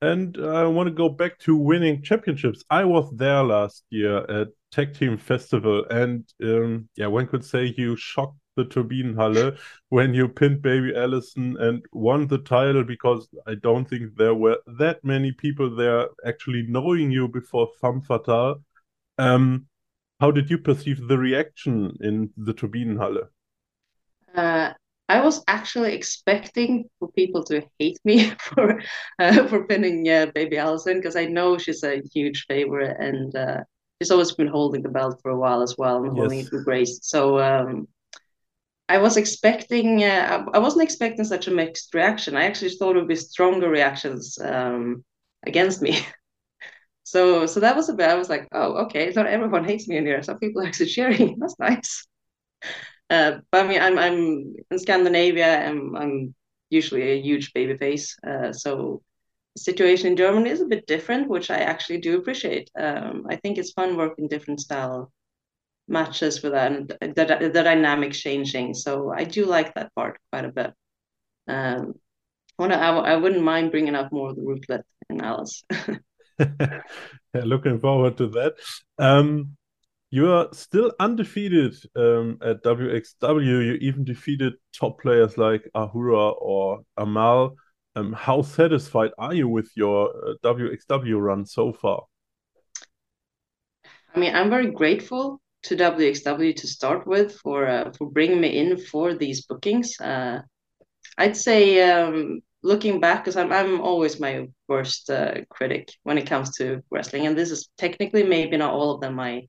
and 0.01 0.37
I 0.37 0.65
want 0.65 0.87
to 0.87 0.93
go 0.93 1.09
back 1.09 1.39
to 1.39 1.55
winning 1.55 2.03
championships. 2.03 2.63
I 2.69 2.83
was 2.83 3.09
there 3.15 3.43
last 3.43 3.83
year 3.89 4.17
at 4.29 4.49
Tag 4.71 4.93
Team 4.93 5.17
Festival, 5.17 5.85
and 5.89 6.25
um, 6.43 6.89
yeah, 6.95 7.07
one 7.07 7.27
could 7.27 7.45
say 7.45 7.73
you 7.77 7.95
shocked 7.95 8.37
the 8.55 8.65
Turbinenhalle 8.65 9.57
when 9.89 10.13
you 10.13 10.27
pinned 10.27 10.61
Baby 10.61 10.93
Allison 10.95 11.57
and 11.59 11.83
won 11.91 12.27
the 12.27 12.37
title 12.37 12.83
because 12.83 13.27
I 13.47 13.55
don't 13.55 13.85
think 13.85 14.15
there 14.15 14.35
were 14.35 14.59
that 14.77 15.03
many 15.03 15.31
people 15.31 15.75
there 15.75 16.07
actually 16.25 16.65
knowing 16.67 17.11
you 17.11 17.27
before 17.27 17.69
Femme 17.81 18.01
Fatale. 18.01 18.61
Um, 19.17 19.67
how 20.19 20.31
did 20.31 20.49
you 20.49 20.57
perceive 20.57 21.07
the 21.07 21.17
reaction 21.17 21.97
in 22.01 22.31
the 22.37 22.53
Turbinenhalle? 22.53 23.27
Uh, 24.33 24.73
I 25.07 25.21
was 25.21 25.43
actually 25.47 25.93
expecting 25.93 26.89
for 26.99 27.11
people 27.11 27.43
to 27.45 27.63
hate 27.79 27.99
me 28.05 28.31
for 28.39 28.81
uh, 29.19 29.47
for 29.47 29.65
pinning 29.65 30.09
uh, 30.09 30.27
Baby 30.33 30.57
Allison 30.57 30.97
because 30.97 31.15
I 31.15 31.25
know 31.25 31.57
she's 31.57 31.83
a 31.83 32.01
huge 32.13 32.45
favorite 32.47 32.97
and 32.99 33.35
uh, 33.35 33.63
she's 33.99 34.11
always 34.11 34.31
been 34.31 34.47
holding 34.47 34.81
the 34.81 34.89
belt 34.89 35.19
for 35.21 35.31
a 35.31 35.37
while 35.37 35.61
as 35.61 35.75
well 35.77 36.03
and 36.03 36.15
yes. 36.15 36.21
holding 36.21 36.39
it 36.39 36.51
with 36.51 36.65
grace. 36.65 36.99
So 37.03 37.39
um, 37.39 37.87
I 38.89 38.97
was 38.97 39.17
expecting 39.17 40.03
uh, 40.03 40.45
I 40.53 40.59
wasn't 40.59 40.83
expecting 40.83 41.25
such 41.25 41.47
a 41.47 41.51
mixed 41.51 41.93
reaction. 41.93 42.35
I 42.35 42.45
actually 42.45 42.71
thought 42.71 42.95
it 42.95 42.99
would 42.99 43.07
be 43.07 43.15
stronger 43.15 43.69
reactions 43.69 44.39
um, 44.41 45.03
against 45.45 45.81
me. 45.81 45.99
so 47.05 47.45
so 47.45 47.59
that 47.61 47.75
was 47.75 47.89
a 47.89 47.93
bit. 47.93 48.09
I 48.09 48.15
was 48.15 48.29
like, 48.29 48.47
oh 48.51 48.85
okay, 48.85 49.11
not 49.15 49.27
everyone 49.27 49.63
hates 49.63 49.87
me 49.87 49.97
in 49.97 50.05
here. 50.05 50.23
Some 50.23 50.39
people 50.39 50.61
are 50.63 50.65
actually 50.65 50.87
cheering. 50.87 51.37
That's 51.39 51.59
nice. 51.59 52.07
Uh, 53.09 53.39
but 53.51 53.65
I 53.65 53.67
mean, 53.67 53.81
I'm 53.81 53.97
I'm 53.99 54.55
in 54.71 54.79
Scandinavia. 54.79 55.67
I'm 55.67 55.95
I'm 55.95 56.35
usually 56.71 57.03
a 57.03 57.21
huge 57.21 57.53
baby 57.53 57.77
face. 57.77 58.17
Uh, 58.25 58.51
so 58.51 59.03
the 59.55 59.61
situation 59.61 60.07
in 60.07 60.17
Germany 60.17 60.49
is 60.49 60.61
a 60.61 60.65
bit 60.65 60.87
different, 60.87 61.29
which 61.29 61.51
I 61.51 61.59
actually 61.59 61.99
do 61.99 62.17
appreciate. 62.17 62.71
Um, 62.77 63.27
I 63.29 63.35
think 63.35 63.57
it's 63.57 63.71
fun 63.71 63.97
working 63.97 64.27
different 64.27 64.59
style 64.61 65.11
matches 65.87 66.41
with 66.41 66.53
that 66.53 66.71
and 66.71 66.89
the, 67.15 67.49
the 67.53 67.63
dynamic 67.63 68.13
changing. 68.13 68.73
So 68.73 69.13
I 69.15 69.25
do 69.25 69.45
like 69.45 69.75
that 69.75 69.93
part 69.93 70.19
quite 70.31 70.45
a 70.45 70.51
bit. 70.51 70.73
Um, 71.47 71.93
I, 72.57 72.65
I 72.65 73.15
wouldn't 73.17 73.43
mind 73.43 73.69
bringing 73.71 73.95
up 73.95 74.11
more 74.11 74.31
of 74.31 74.35
the 74.35 74.41
rootlet 74.41 74.81
in 75.11 75.21
Alice. 75.21 75.63
looking 77.33 77.79
forward 77.79 78.17
to 78.17 78.27
that. 78.27 78.55
Um, 78.97 79.57
you 80.11 80.31
are 80.31 80.47
still 80.53 80.93
undefeated 80.99 81.75
um, 81.95 82.37
at 82.41 82.63
WXW. 82.63 83.65
You 83.65 83.73
even 83.81 84.03
defeated 84.03 84.53
top 84.73 85.01
players 85.01 85.37
like 85.37 85.69
Ahura 85.75 86.29
or 86.29 86.81
Amal. 86.95 87.55
Um, 87.95 88.13
how 88.13 88.41
satisfied 88.41 89.11
are 89.17 89.33
you 89.33 89.47
with 89.47 89.69
your 89.75 90.09
uh, 90.09 90.33
WXW 90.43 91.19
run 91.21 91.45
so 91.45 91.73
far? 91.73 92.03
I 94.13 94.19
mean, 94.19 94.35
I'm 94.35 94.49
very 94.49 94.71
grateful 94.71 95.41
to 95.63 95.75
WXW 95.75 96.55
to 96.55 96.67
start 96.67 97.07
with 97.07 97.37
for 97.39 97.67
uh, 97.67 97.91
for 97.97 98.09
bringing 98.09 98.39
me 98.39 98.57
in 98.57 98.77
for 98.77 99.13
these 99.13 99.45
bookings. 99.45 99.99
Uh, 99.99 100.41
I'd 101.17 101.35
say 101.35 101.89
um, 101.89 102.41
looking 102.65 102.99
back, 102.99 103.23
because 103.23 103.37
I'm 103.37 103.51
I'm 103.53 103.79
always 103.79 104.19
my 104.19 104.47
worst 104.67 105.09
uh, 105.09 105.35
critic 105.49 105.93
when 106.03 106.17
it 106.17 106.27
comes 106.27 106.55
to 106.57 106.81
wrestling, 106.89 107.27
and 107.27 107.37
this 107.37 107.51
is 107.51 107.69
technically 107.77 108.23
maybe 108.23 108.57
not 108.57 108.73
all 108.73 108.95
of 108.95 109.01
them 109.01 109.15
my 109.15 109.43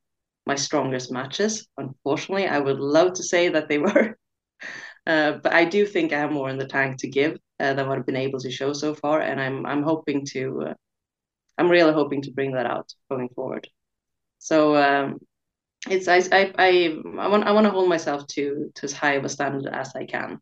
my 0.46 0.54
strongest 0.54 1.10
matches. 1.10 1.66
Unfortunately, 1.78 2.46
I 2.46 2.60
would 2.60 2.78
love 2.78 3.14
to 3.14 3.22
say 3.22 3.48
that 3.48 3.68
they 3.68 3.78
were, 3.86 4.16
uh, 5.06 5.32
but 5.42 5.52
I 5.52 5.64
do 5.64 5.86
think 5.86 6.12
I 6.12 6.20
have 6.20 6.30
more 6.32 6.50
in 6.50 6.58
the 6.58 6.68
tank 6.68 6.98
to 6.98 7.08
give 7.08 7.38
uh, 7.58 7.74
than 7.74 7.88
what 7.88 7.98
I've 7.98 8.06
been 8.06 8.16
able 8.16 8.40
to 8.40 8.50
show 8.50 8.72
so 8.72 8.94
far, 8.94 9.20
and 9.20 9.40
I'm 9.40 9.66
I'm 9.66 9.82
hoping 9.82 10.26
to. 10.32 10.66
Uh, 10.68 10.74
I'm 11.58 11.70
really 11.70 11.94
hoping 11.94 12.20
to 12.22 12.32
bring 12.32 12.52
that 12.52 12.66
out 12.66 12.92
going 13.10 13.30
forward. 13.30 13.66
So 14.38 14.76
um, 14.76 15.18
it's 15.88 16.06
I 16.06 16.18
I 16.30 16.52
I, 16.58 16.98
I 17.18 17.28
want 17.28 17.44
I 17.44 17.52
want 17.52 17.64
to 17.64 17.70
hold 17.70 17.88
myself 17.88 18.26
to 18.28 18.70
to 18.74 18.84
as 18.84 18.92
high 18.92 19.14
of 19.14 19.24
a 19.24 19.28
standard 19.28 19.66
as 19.66 19.96
I 19.96 20.04
can. 20.04 20.38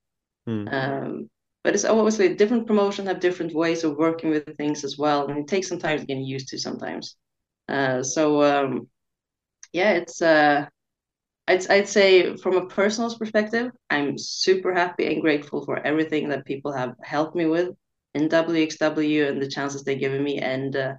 Mm. 0.49 0.73
Um, 0.73 1.31
but 1.64 1.75
it's 1.75 1.85
obviously 1.87 2.35
different 2.35 2.66
promotions 2.66 3.09
have 3.09 3.21
different 3.21 3.54
ways 3.54 3.85
of 3.85 3.97
working 3.97 4.30
with 4.30 4.56
things 4.56 4.85
as 4.85 4.99
well, 4.99 5.28
and 5.28 5.38
it 5.38 5.49
takes 5.49 5.68
some 5.68 5.78
time 5.80 5.99
to 5.99 6.06
get 6.06 6.18
used 6.18 6.49
to 6.49 6.59
sometimes. 6.59 7.16
Uh, 7.68 8.02
so 8.02 8.42
um, 8.42 8.88
yeah, 9.73 9.92
it's 9.94 10.23
uh, 10.23 10.66
I'd 11.49 11.71
I'd 11.71 11.88
say 11.88 12.37
from 12.37 12.56
a 12.56 12.66
personal 12.66 13.16
perspective, 13.16 13.73
I'm 13.90 14.18
super 14.18 14.75
happy 14.75 15.12
and 15.12 15.23
grateful 15.23 15.64
for 15.64 15.78
everything 15.78 16.28
that 16.30 16.47
people 16.47 16.73
have 16.73 16.94
helped 17.02 17.37
me 17.37 17.47
with 17.47 17.71
in 18.14 18.28
WXW 18.28 19.28
and 19.28 19.42
the 19.42 19.49
chances 19.49 19.85
they've 19.85 19.99
given 20.00 20.23
me, 20.23 20.38
and 20.38 20.76
uh, 20.76 20.94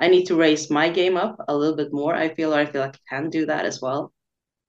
I 0.00 0.08
need 0.08 0.26
to 0.26 0.36
raise 0.36 0.70
my 0.70 0.90
game 0.90 1.16
up 1.16 1.36
a 1.48 1.56
little 1.56 1.76
bit 1.76 1.92
more. 1.92 2.14
I 2.14 2.34
feel 2.34 2.54
I 2.54 2.66
feel 2.66 2.82
like 2.82 2.96
I 2.96 3.16
can 3.16 3.30
do 3.30 3.46
that 3.46 3.66
as 3.66 3.80
well, 3.82 4.12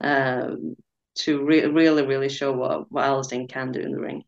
um, 0.01 0.75
to 1.19 1.45
re- 1.45 1.65
really 1.67 2.05
really 2.05 2.29
show 2.29 2.53
what, 2.53 2.91
what 2.91 3.05
Allison 3.05 3.47
can 3.47 3.71
do 3.71 3.81
in 3.81 3.91
the 3.91 3.99
ring. 4.01 4.23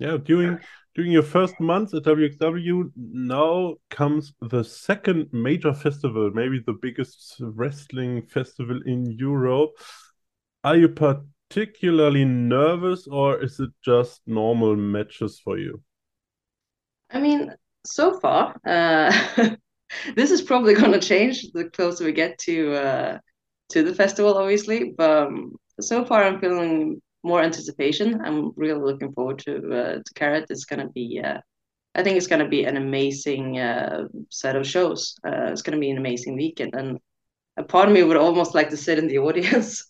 Yeah, 0.00 0.16
during 0.16 0.58
during 0.94 1.12
your 1.12 1.22
first 1.22 1.60
months 1.60 1.92
at 1.94 2.04
WXW, 2.04 2.90
now 2.96 3.74
comes 3.90 4.32
the 4.40 4.64
second 4.64 5.28
major 5.30 5.74
festival, 5.74 6.30
maybe 6.34 6.60
the 6.66 6.72
biggest 6.72 7.36
wrestling 7.38 8.22
festival 8.26 8.80
in 8.86 9.04
Europe. 9.12 9.70
Are 10.64 10.76
you 10.76 10.88
particularly 10.88 12.24
nervous, 12.24 13.06
or 13.06 13.42
is 13.44 13.60
it 13.60 13.70
just 13.84 14.22
normal 14.26 14.74
matches 14.74 15.38
for 15.38 15.58
you? 15.58 15.82
I 17.10 17.20
mean, 17.20 17.54
so 17.84 18.18
far, 18.18 18.56
uh, 18.66 19.12
this 20.16 20.30
is 20.30 20.40
probably 20.40 20.74
going 20.74 20.92
to 20.92 21.00
change 21.00 21.52
the 21.52 21.66
closer 21.70 22.04
we 22.04 22.12
get 22.12 22.38
to 22.38 22.72
uh, 22.74 23.18
to 23.70 23.82
the 23.82 23.94
festival, 23.94 24.38
obviously. 24.38 24.94
But 24.96 25.28
um, 25.28 25.56
so 25.78 26.06
far, 26.06 26.24
I'm 26.24 26.40
feeling 26.40 27.02
more 27.22 27.42
anticipation. 27.42 28.20
I'm 28.24 28.52
really 28.56 28.80
looking 28.80 29.12
forward 29.12 29.38
to 29.40 29.54
uh, 29.56 29.94
to 30.04 30.14
Carat. 30.14 30.46
It's 30.50 30.64
going 30.64 30.80
to 30.80 30.88
be, 30.88 31.20
uh, 31.22 31.38
I 31.94 32.02
think 32.02 32.16
it's 32.16 32.26
going 32.26 32.42
to 32.42 32.48
be 32.48 32.64
an 32.64 32.76
amazing 32.76 33.58
uh, 33.58 34.04
set 34.30 34.56
of 34.56 34.66
shows. 34.66 35.16
Uh, 35.26 35.50
it's 35.52 35.62
going 35.62 35.76
to 35.76 35.80
be 35.80 35.90
an 35.90 35.98
amazing 35.98 36.36
weekend, 36.36 36.74
and 36.74 36.98
a 37.56 37.64
part 37.64 37.88
of 37.88 37.94
me 37.94 38.02
would 38.02 38.16
almost 38.16 38.54
like 38.54 38.70
to 38.70 38.76
sit 38.76 38.98
in 38.98 39.08
the 39.08 39.18
audience 39.26 39.86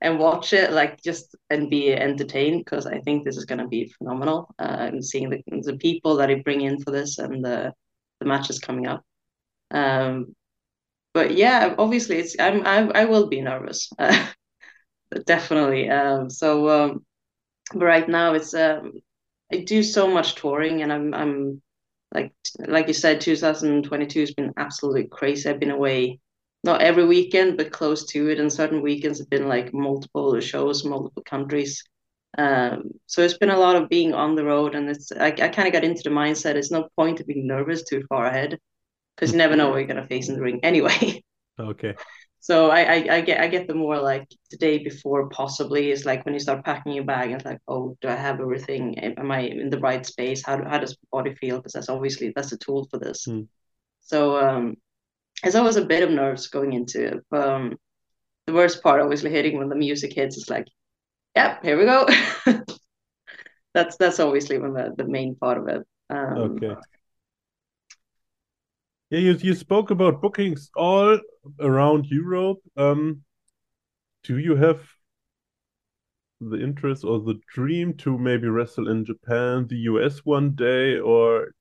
and 0.00 0.18
watch 0.18 0.52
it 0.52 0.72
like 0.72 1.02
just 1.02 1.36
and 1.50 1.70
be 1.70 1.92
entertained 1.92 2.64
because 2.64 2.86
I 2.86 3.00
think 3.00 3.24
this 3.24 3.36
is 3.36 3.44
going 3.44 3.60
to 3.60 3.68
be 3.68 3.92
phenomenal. 3.98 4.54
Uh, 4.58 4.90
and 4.92 5.04
seeing 5.04 5.30
the 5.30 5.42
the 5.62 5.76
people 5.76 6.16
that 6.16 6.30
I 6.30 6.36
bring 6.36 6.62
in 6.62 6.80
for 6.80 6.90
this 6.90 7.18
and 7.18 7.44
the 7.44 7.72
the 8.20 8.26
matches 8.26 8.58
coming 8.58 8.86
up. 8.86 9.04
Um, 9.70 10.34
but 11.12 11.36
yeah, 11.36 11.74
obviously 11.78 12.18
it's 12.18 12.36
I'm 12.38 12.66
I, 12.66 13.02
I 13.02 13.04
will 13.06 13.28
be 13.28 13.40
nervous, 13.40 13.90
definitely. 15.26 15.88
Um, 15.90 16.30
so 16.30 16.68
um, 16.68 17.04
but 17.74 17.84
right 17.86 18.08
now 18.08 18.34
it's 18.34 18.54
um, 18.54 18.92
I 19.52 19.58
do 19.58 19.82
so 19.82 20.08
much 20.08 20.36
touring 20.36 20.82
and 20.82 20.92
I'm 20.92 21.14
I'm 21.14 21.62
like 22.14 22.34
like 22.58 22.88
you 22.88 22.94
said, 22.94 23.20
2022 23.20 24.20
has 24.20 24.34
been 24.34 24.52
absolutely 24.56 25.06
crazy. 25.08 25.48
I've 25.50 25.60
been 25.60 25.70
away 25.72 26.20
not 26.64 26.82
every 26.82 27.06
weekend, 27.06 27.56
but 27.58 27.72
close 27.72 28.06
to 28.08 28.30
it. 28.30 28.40
And 28.40 28.52
certain 28.52 28.82
weekends 28.82 29.18
have 29.20 29.30
been 29.30 29.48
like 29.48 29.74
multiple 29.74 30.40
shows, 30.40 30.84
multiple 30.84 31.22
countries. 31.24 31.82
Um, 32.38 32.90
so 33.06 33.22
it's 33.22 33.38
been 33.38 33.50
a 33.50 33.58
lot 33.58 33.76
of 33.76 33.88
being 33.88 34.14
on 34.14 34.34
the 34.36 34.44
road, 34.44 34.74
and 34.74 34.88
it's 34.90 35.12
I, 35.12 35.28
I 35.28 35.48
kind 35.50 35.68
of 35.68 35.72
got 35.74 35.84
into 35.84 36.02
the 36.04 36.10
mindset. 36.10 36.56
It's 36.56 36.70
no 36.72 36.88
point 36.96 37.18
to 37.18 37.24
being 37.24 37.46
nervous 37.46 37.84
too 37.84 38.04
far 38.08 38.26
ahead, 38.26 38.58
because 39.16 39.32
you 39.32 39.38
never 39.38 39.56
know 39.56 39.70
what 39.70 39.78
you're 39.78 39.86
gonna 39.88 40.06
face 40.08 40.28
in 40.30 40.36
the 40.36 40.42
ring 40.42 40.60
anyway. 40.64 41.22
Okay. 41.58 41.98
So 42.44 42.70
I, 42.70 42.80
I, 42.80 42.96
I 43.10 43.20
get 43.22 43.40
I 43.40 43.48
get 43.48 43.66
the 43.66 43.74
more 43.74 43.98
like 43.98 44.28
the 44.50 44.58
day 44.58 44.76
before 44.76 45.30
possibly 45.30 45.90
is 45.90 46.04
like 46.04 46.26
when 46.26 46.34
you 46.34 46.40
start 46.40 46.62
packing 46.62 46.92
your 46.92 47.04
bag 47.04 47.30
and 47.30 47.36
it's 47.36 47.46
like 47.46 47.62
oh 47.68 47.96
do 48.02 48.08
I 48.08 48.16
have 48.16 48.38
everything 48.38 48.98
am 48.98 49.30
I 49.30 49.40
in 49.40 49.70
the 49.70 49.78
right 49.78 50.04
space 50.04 50.42
how 50.44 50.62
how 50.62 50.76
does 50.76 50.94
body 51.10 51.34
feel 51.36 51.56
because 51.56 51.72
that's 51.72 51.88
obviously 51.88 52.34
that's 52.36 52.52
a 52.52 52.58
tool 52.58 52.86
for 52.90 52.98
this. 52.98 53.26
Mm. 53.26 53.48
So 54.00 54.36
um 54.36 54.76
it's 55.42 55.56
always 55.56 55.76
a 55.76 55.86
bit 55.86 56.02
of 56.02 56.10
nerves 56.10 56.48
going 56.48 56.74
into 56.74 57.06
it. 57.06 57.24
But, 57.30 57.48
um, 57.48 57.76
the 58.46 58.52
worst 58.52 58.82
part, 58.82 59.00
obviously, 59.00 59.30
hitting 59.30 59.58
when 59.58 59.70
the 59.70 59.74
music 59.74 60.12
hits 60.12 60.36
is 60.36 60.50
like, 60.50 60.66
yep, 61.34 61.64
here 61.64 61.78
we 61.78 61.86
go. 61.86 62.06
that's 63.74 63.96
that's 63.96 64.20
obviously 64.20 64.58
when 64.58 64.74
the, 64.74 64.92
the 64.96 65.08
main 65.08 65.34
part 65.36 65.58
of 65.58 65.68
it. 65.68 65.86
Um, 66.10 66.60
okay. 66.62 66.74
Yeah, 69.10 69.18
you 69.18 69.32
you 69.34 69.54
spoke 69.54 69.90
about 69.90 70.22
bookings 70.22 70.70
all 70.76 71.18
around 71.60 72.06
Europe. 72.06 72.58
Um, 72.76 73.22
do 74.22 74.38
you 74.38 74.56
have 74.56 74.80
the 76.40 76.60
interest 76.60 77.04
or 77.04 77.20
the 77.20 77.38
dream 77.48 77.94
to 77.94 78.18
maybe 78.18 78.48
wrestle 78.48 78.88
in 78.88 79.04
Japan, 79.04 79.66
the 79.68 79.76
US 79.90 80.18
one 80.24 80.52
day, 80.54 80.98
or 80.98 81.52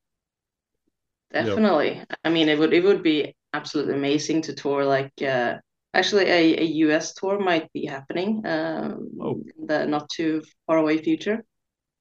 definitely? 1.31 1.95
Yeah. 1.95 2.05
I 2.23 2.29
mean, 2.29 2.49
it 2.49 2.57
would 2.57 2.73
it 2.73 2.83
would 2.83 3.03
be 3.03 3.35
absolutely 3.53 3.95
amazing 3.95 4.41
to 4.43 4.53
tour 4.53 4.85
like 4.85 5.13
uh, 5.21 5.57
actually 5.93 6.25
a, 6.25 6.59
a 6.61 6.65
US 6.85 7.13
tour 7.13 7.39
might 7.39 7.71
be 7.73 7.85
happening 7.85 8.41
um, 8.45 9.09
oh. 9.21 9.41
in 9.57 9.67
the 9.67 9.85
not 9.85 10.09
too 10.09 10.41
far 10.65 10.77
away 10.77 10.97
future. 10.97 11.43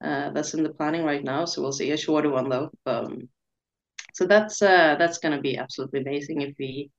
Uh, 0.03 0.31
that's 0.31 0.55
in 0.55 0.65
the 0.65 0.75
planning 0.75 1.05
right 1.05 1.23
now, 1.23 1.45
so 1.45 1.63
we'll 1.63 1.73
see 1.73 1.91
a 1.93 1.97
shorter 1.97 2.31
one 2.31 2.49
though. 2.49 2.71
Um, 2.87 3.29
so 4.13 4.27
that's 4.27 4.63
uh, 4.63 4.97
that's 4.99 5.19
gonna 5.19 5.41
be 5.41 5.57
absolutely 5.57 6.01
amazing 6.01 6.43
if 6.43 6.55
we 6.59 6.91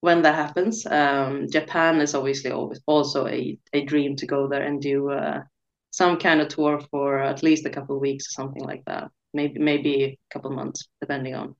when 0.00 0.22
that 0.22 0.34
happens. 0.34 0.86
Um, 0.86 1.48
Japan 1.50 2.00
is 2.00 2.14
obviously 2.14 2.50
always 2.50 2.80
also 2.86 3.26
a, 3.26 3.58
a 3.72 3.84
dream 3.84 4.16
to 4.16 4.26
go 4.26 4.48
there 4.48 4.62
and 4.62 4.80
do 4.80 5.10
uh, 5.10 5.42
some 5.90 6.18
kind 6.18 6.40
of 6.40 6.48
tour 6.48 6.80
for 6.90 7.18
at 7.20 7.42
least 7.42 7.66
a 7.66 7.70
couple 7.70 7.98
weeks 7.98 8.26
or 8.26 8.32
something 8.42 8.62
like 8.62 8.84
that. 8.86 9.10
Maybe 9.34 9.58
maybe 9.58 10.04
a 10.04 10.18
couple 10.32 10.50
months, 10.50 10.88
depending 11.00 11.34
on. 11.34 11.54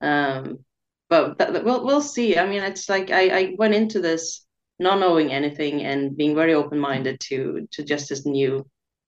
Um, 0.00 0.64
but 1.08 1.64
we'll 1.64 1.84
we'll 1.84 2.02
see. 2.02 2.38
I 2.38 2.46
mean, 2.46 2.62
it's 2.62 2.88
like 2.88 3.10
I 3.10 3.38
I 3.38 3.54
went 3.58 3.74
into 3.74 4.00
this 4.00 4.46
not 4.78 4.98
knowing 4.98 5.32
anything 5.32 5.82
and 5.82 6.16
being 6.16 6.34
very 6.34 6.54
open 6.54 6.78
minded 6.78 7.20
to 7.28 7.66
to 7.72 7.84
just 7.84 8.08
this 8.08 8.26
new 8.26 8.66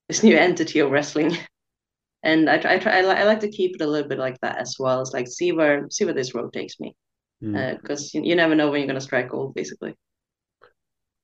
this 0.08 0.22
new 0.22 0.36
entity 0.48 0.80
of 0.80 0.90
wrestling. 0.90 1.36
And 2.24 2.50
I 2.50 2.58
try, 2.58 2.74
I 2.74 2.78
try, 2.80 2.98
I, 2.98 3.02
li- 3.02 3.20
I 3.22 3.24
like 3.24 3.40
to 3.40 3.50
keep 3.50 3.76
it 3.76 3.82
a 3.82 3.86
little 3.86 4.08
bit 4.08 4.18
like 4.18 4.40
that 4.42 4.58
as 4.58 4.76
well. 4.80 5.00
It's 5.02 5.12
like 5.12 5.28
see 5.28 5.52
where 5.52 5.88
see 5.90 6.04
where 6.06 6.14
this 6.14 6.34
road 6.34 6.52
takes 6.52 6.80
me, 6.80 6.96
because 7.52 8.12
Mm. 8.12 8.16
uh, 8.16 8.20
you, 8.20 8.30
you 8.30 8.36
never 8.36 8.54
know 8.56 8.70
when 8.70 8.80
you're 8.80 8.88
gonna 8.88 9.00
strike 9.02 9.30
gold, 9.30 9.54
basically. 9.54 9.94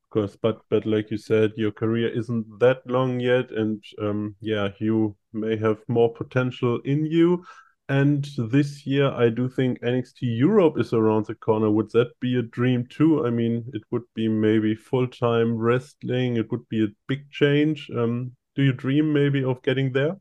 Of 0.04 0.11
course, 0.11 0.37
but 0.37 0.61
but 0.69 0.85
like 0.85 1.11
you 1.11 1.16
said, 1.16 1.54
your 1.57 1.73
career 1.73 2.09
isn't 2.11 2.59
that 2.61 2.87
long 2.87 3.19
yet, 3.19 3.50
and 3.50 3.83
um, 3.99 4.37
yeah, 4.38 4.73
you 4.78 5.16
may 5.33 5.57
have 5.57 5.83
more 5.88 6.12
potential 6.12 6.80
in 6.85 7.07
you. 7.07 7.47
And 7.88 8.28
this 8.37 8.87
year, 8.87 9.11
I 9.11 9.30
do 9.30 9.49
think 9.49 9.83
NXT 9.83 10.26
Europe 10.26 10.78
is 10.78 10.92
around 10.92 11.25
the 11.26 11.35
corner. 11.35 11.71
Would 11.71 11.92
that 11.92 12.12
be 12.21 12.37
a 12.37 12.42
dream 12.42 12.87
too? 12.88 13.26
I 13.26 13.30
mean, 13.30 13.71
it 13.73 13.83
would 13.90 14.04
be 14.14 14.28
maybe 14.28 14.75
full-time 14.75 15.57
wrestling. 15.57 16.37
It 16.37 16.50
would 16.52 16.69
be 16.69 16.85
a 16.85 16.95
big 17.09 17.30
change. 17.30 17.88
Um, 17.90 18.37
do 18.54 18.62
you 18.62 18.75
dream 18.75 19.14
maybe 19.14 19.42
of 19.42 19.62
getting 19.62 19.92
there? 19.92 20.19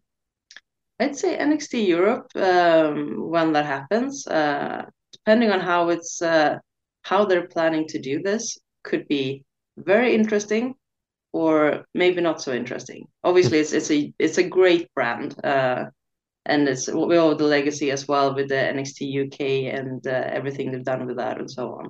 I'd 0.99 1.15
say 1.15 1.37
NXT 1.37 1.87
Europe 1.87 2.27
um, 2.35 3.29
when 3.29 3.53
that 3.53 3.65
happens, 3.65 4.27
uh, 4.27 4.85
depending 5.13 5.51
on 5.51 5.59
how 5.59 5.89
it's 5.89 6.21
uh, 6.21 6.57
how 7.03 7.25
they're 7.25 7.47
planning 7.47 7.87
to 7.87 7.99
do 7.99 8.21
this, 8.21 8.57
could 8.83 9.07
be 9.07 9.43
very 9.77 10.13
interesting 10.13 10.75
or 11.31 11.85
maybe 11.93 12.21
not 12.21 12.41
so 12.41 12.53
interesting. 12.53 13.07
Obviously, 13.23 13.59
it's 13.59 13.73
it's 13.73 13.91
a 13.91 14.13
it's 14.19 14.37
a 14.37 14.43
great 14.43 14.93
brand, 14.93 15.35
uh, 15.43 15.85
and 16.45 16.67
it's 16.67 16.87
we 16.87 17.17
all 17.17 17.35
the 17.35 17.43
legacy 17.45 17.91
as 17.91 18.07
well 18.07 18.35
with 18.35 18.49
the 18.49 18.55
NXT 18.55 19.25
UK 19.25 19.73
and 19.79 20.05
uh, 20.07 20.23
everything 20.25 20.71
they've 20.71 20.83
done 20.83 21.05
with 21.05 21.17
that 21.17 21.39
and 21.39 21.49
so 21.49 21.79
on. 21.79 21.89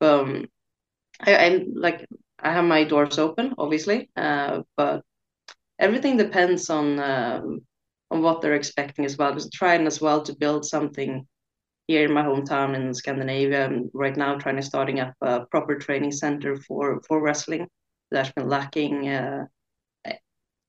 Um, 0.00 0.46
I, 1.20 1.36
I'm 1.36 1.74
like 1.74 2.06
I 2.38 2.52
have 2.52 2.64
my 2.64 2.84
doors 2.84 3.18
open, 3.18 3.54
obviously, 3.58 4.10
uh, 4.16 4.62
but 4.76 5.02
everything 5.78 6.16
depends 6.16 6.68
on 6.70 6.98
um, 6.98 7.60
on 8.14 8.22
what 8.22 8.40
they're 8.40 8.54
expecting 8.54 9.04
as 9.04 9.18
well. 9.18 9.32
Because 9.32 9.50
trying 9.50 9.86
as 9.86 10.00
well 10.00 10.22
to 10.22 10.36
build 10.36 10.64
something 10.64 11.26
here 11.88 12.06
in 12.06 12.14
my 12.14 12.22
hometown 12.22 12.74
in 12.74 12.94
Scandinavia, 12.94 13.66
and 13.66 13.90
right 13.92 14.16
now 14.16 14.36
trying 14.36 14.56
to 14.56 14.62
starting 14.62 15.00
up 15.00 15.12
a 15.20 15.44
proper 15.46 15.74
training 15.76 16.12
center 16.12 16.56
for 16.56 17.02
for 17.06 17.20
wrestling 17.20 17.66
that's 18.10 18.32
been 18.32 18.48
lacking. 18.48 19.08
Uh, 19.08 19.44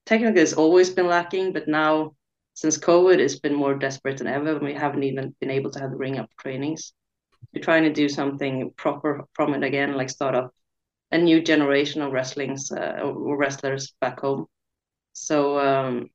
technically, 0.06 0.42
it's 0.42 0.54
always 0.54 0.90
been 0.90 1.08
lacking, 1.08 1.54
but 1.54 1.68
now 1.68 2.16
since 2.56 2.78
COVID, 2.78 3.20
it's 3.20 3.40
been 3.40 3.54
more 3.54 3.76
desperate 3.76 4.18
than 4.18 4.28
ever. 4.28 4.58
We 4.58 4.74
haven't 4.74 5.04
even 5.04 5.36
been 5.40 5.52
able 5.52 5.72
to 5.72 5.80
have 5.80 5.92
the 5.92 5.98
ring 5.98 6.18
up 6.18 6.30
trainings. 6.40 6.94
We're 7.54 7.62
trying 7.62 7.84
to 7.84 7.94
do 7.94 8.10
something 8.10 8.72
proper 8.76 9.26
from 9.34 9.54
it 9.54 9.64
again, 9.64 9.94
like 9.96 10.10
start 10.10 10.36
up 10.36 10.54
a 11.12 11.18
new 11.18 11.42
generation 11.42 12.02
of 12.02 12.12
wrestlings 12.12 12.72
uh, 12.72 13.00
or 13.04 13.38
wrestlers 13.38 13.94
back 14.02 14.20
home. 14.22 14.48
So 15.14 15.60
um, 15.60 16.10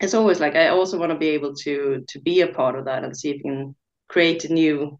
it's 0.00 0.14
always 0.14 0.40
like 0.40 0.56
I 0.56 0.68
also 0.68 0.98
want 0.98 1.12
to 1.12 1.18
be 1.18 1.28
able 1.28 1.54
to 1.56 2.04
to 2.08 2.20
be 2.20 2.40
a 2.40 2.48
part 2.48 2.76
of 2.76 2.86
that 2.86 3.04
and 3.04 3.16
see 3.16 3.30
if 3.30 3.36
we 3.36 3.50
can 3.50 3.76
create 4.08 4.44
a 4.44 4.52
new 4.52 4.98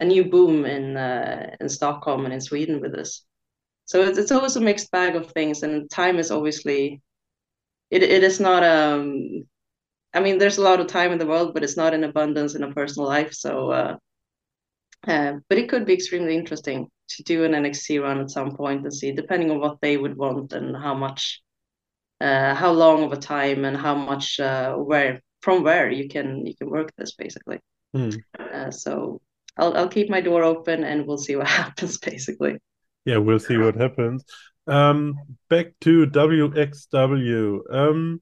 a 0.00 0.04
new 0.04 0.24
boom 0.24 0.64
in 0.64 0.96
uh, 0.96 1.54
in 1.60 1.68
Stockholm 1.68 2.24
and 2.24 2.34
in 2.34 2.40
Sweden 2.40 2.80
with 2.80 2.92
this. 2.92 3.24
So 3.84 4.02
it's 4.02 4.18
it's 4.18 4.32
always 4.32 4.56
a 4.56 4.60
mixed 4.60 4.90
bag 4.90 5.16
of 5.16 5.30
things, 5.32 5.62
and 5.62 5.90
time 5.90 6.18
is 6.18 6.30
obviously 6.30 7.02
it 7.90 8.02
it 8.02 8.22
is 8.24 8.40
not 8.40 8.62
um 8.64 9.44
I 10.14 10.20
mean 10.20 10.38
there's 10.38 10.58
a 10.58 10.62
lot 10.62 10.80
of 10.80 10.86
time 10.86 11.12
in 11.12 11.18
the 11.18 11.26
world, 11.26 11.54
but 11.54 11.64
it's 11.64 11.76
not 11.76 11.94
in 11.94 12.04
abundance 12.04 12.54
in 12.54 12.62
a 12.62 12.72
personal 12.72 13.08
life. 13.08 13.32
So 13.34 13.70
uh, 13.70 13.96
uh 15.06 15.34
but 15.48 15.58
it 15.58 15.68
could 15.68 15.86
be 15.86 15.94
extremely 15.94 16.36
interesting 16.36 16.88
to 17.10 17.22
do 17.24 17.44
an 17.44 17.52
NXT 17.52 18.00
run 18.02 18.20
at 18.20 18.30
some 18.30 18.56
point 18.56 18.84
and 18.84 18.94
see, 18.94 19.12
depending 19.12 19.50
on 19.50 19.60
what 19.60 19.80
they 19.80 19.96
would 19.96 20.16
want 20.16 20.52
and 20.52 20.76
how 20.76 20.94
much 20.94 21.42
uh, 22.20 22.54
how 22.54 22.70
long 22.72 23.04
of 23.04 23.12
a 23.12 23.16
time 23.16 23.64
and 23.64 23.76
how 23.76 23.94
much 23.94 24.38
uh, 24.40 24.74
where 24.74 25.22
from 25.40 25.62
where 25.62 25.90
you 25.90 26.08
can 26.08 26.46
you 26.46 26.54
can 26.54 26.70
work 26.70 26.92
this 26.96 27.14
basically. 27.14 27.58
Hmm. 27.94 28.10
Uh, 28.38 28.70
so 28.70 29.20
I'll 29.56 29.76
I'll 29.76 29.88
keep 29.88 30.10
my 30.10 30.20
door 30.20 30.42
open 30.42 30.84
and 30.84 31.06
we'll 31.06 31.18
see 31.18 31.36
what 31.36 31.48
happens 31.62 31.98
basically. 31.98 32.58
Yeah, 33.04 33.18
we'll 33.18 33.38
see 33.38 33.56
what 33.56 33.76
happens. 33.76 34.24
Um, 34.66 35.14
back 35.48 35.72
to 35.80 36.06
WXW. 36.06 37.60
Um, 37.74 38.20